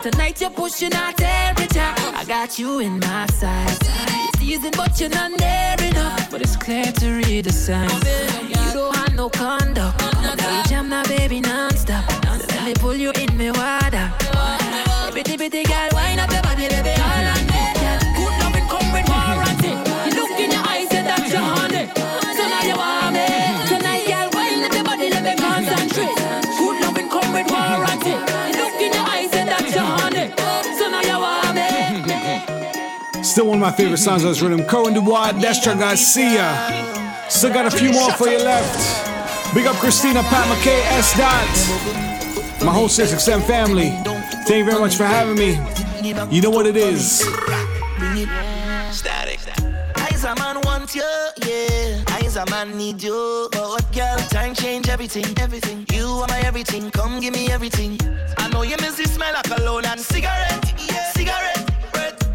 [0.01, 1.81] Tonight you're pushing our temperature.
[1.81, 3.88] I got you in my sights.
[4.51, 6.31] It's but you're not near enough.
[6.31, 7.93] But it's clear to read the signs.
[8.49, 10.01] You don't have no conduct.
[10.01, 12.05] Now you jam that baby non-stop.
[12.25, 14.11] Let me pull you in me water.
[15.13, 17.77] Bitty bitty girl, wind up your body, baby, all on it.
[18.17, 19.73] Good loving come with warranty.
[20.07, 21.91] You look in your eyes, and that's your honey.
[22.37, 23.08] So now you want
[33.39, 34.64] Still one of my favorite songs on this rhythm.
[34.64, 37.28] Cohen Dubois, Destra Garcia.
[37.28, 39.55] Still got a few more for you left.
[39.55, 41.16] Big up Christina, Pat McKay, S.
[41.16, 42.66] Dot.
[42.66, 43.91] My whole SiriusXM family.
[44.45, 45.51] Thank you very much for having me.
[46.34, 47.20] You know what it is.
[48.91, 49.39] Static.
[49.95, 52.03] Eyes a man want you, yeah.
[52.14, 53.49] Eyes a man need you.
[53.53, 54.18] But girl?
[54.30, 55.86] Time change everything, everything.
[55.93, 56.91] You are my everything.
[56.91, 58.01] Come give me everything.
[58.36, 61.12] I know you miss the smell of cologne and cigarette, yeah.
[61.12, 61.58] cigarette.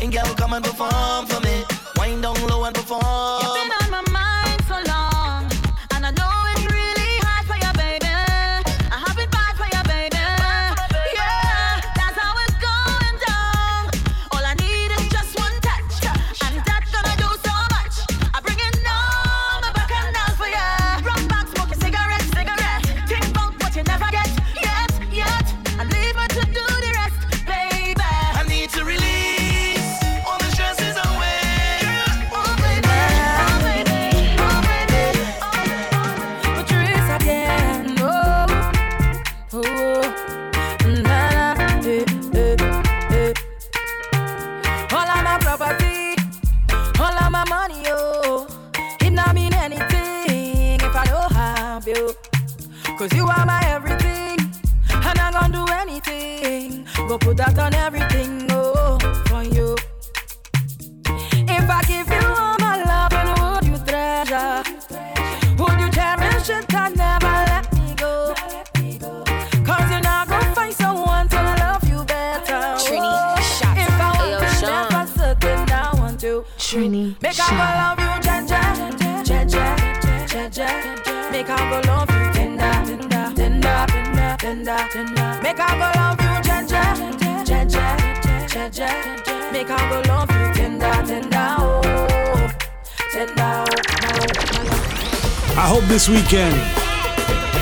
[0.04, 1.64] And girl, come and perform for me.
[1.98, 3.83] Wind down low and perform.
[96.04, 96.54] This weekend,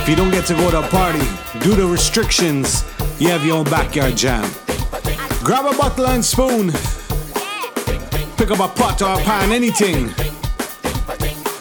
[0.01, 1.21] if you don't get to go to a party,
[1.59, 2.83] due to restrictions,
[3.19, 4.51] you have your own backyard jam.
[5.43, 6.71] Grab a bottle and spoon.
[8.37, 10.07] Pick up a pot or a pan, anything.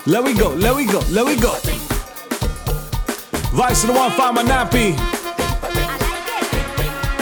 [0.06, 1.52] Let we go, let we go, let we go.
[3.52, 4.96] Vice to the one, find my nappy.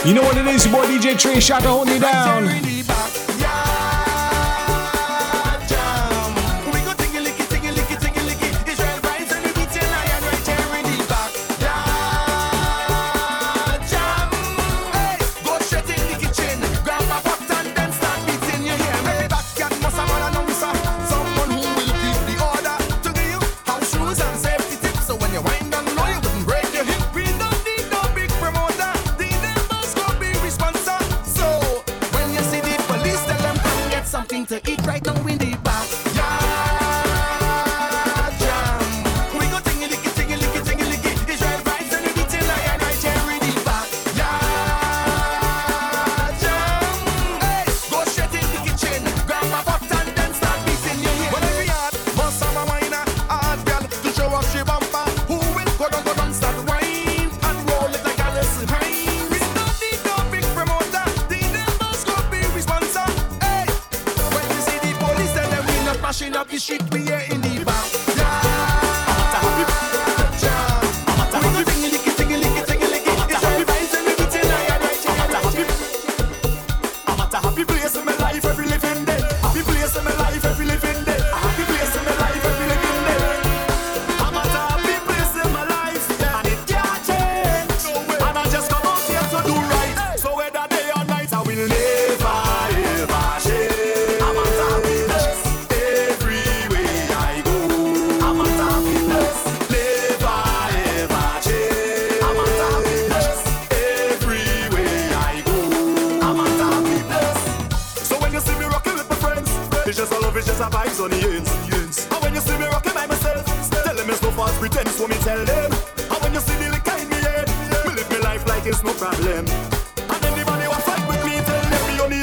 [0.06, 2.67] You know what it is, your boy DJ Trini Shatta to hold you down.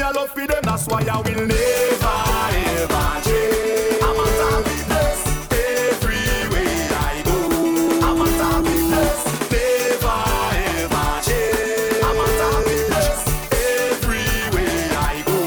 [0.06, 0.62] A love for them.
[0.62, 3.98] That's why I will never ever change.
[4.00, 4.76] I'm a happy
[5.50, 7.36] everywhere I go.
[8.06, 10.18] I'm a happy never
[10.62, 11.98] ever change.
[12.04, 12.76] I'm a happy
[13.98, 15.38] everywhere I go.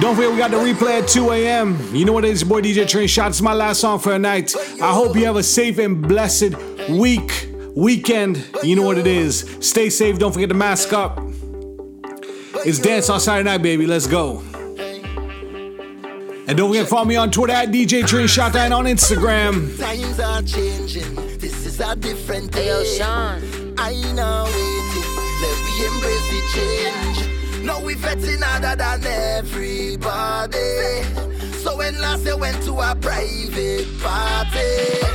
[0.00, 1.78] Don't forget, we got the replay at 2 a.m.
[1.94, 3.28] You know what it is, boy DJ Trini Shatta.
[3.28, 4.52] It's my last song for the night.
[4.82, 6.56] I hope you have a safe and blessed
[6.90, 8.44] week, weekend.
[8.64, 9.44] You know what it is.
[9.60, 10.18] Stay safe.
[10.18, 11.25] Don't forget to mask up.
[12.68, 13.86] It's Dance on Saturday Night, baby.
[13.86, 14.42] Let's go.
[16.48, 19.78] And don't forget to follow me on Twitter at DJ Trini Shatta and on Instagram.
[19.78, 21.14] Times are changing.
[21.38, 22.66] This is a different day.
[22.66, 23.40] Yo, Sean.
[23.78, 25.14] I know waiting.
[25.42, 27.64] Let me embrace the change.
[27.64, 31.04] Now we vetting harder than everybody.
[31.58, 35.06] So when last I went to a private party,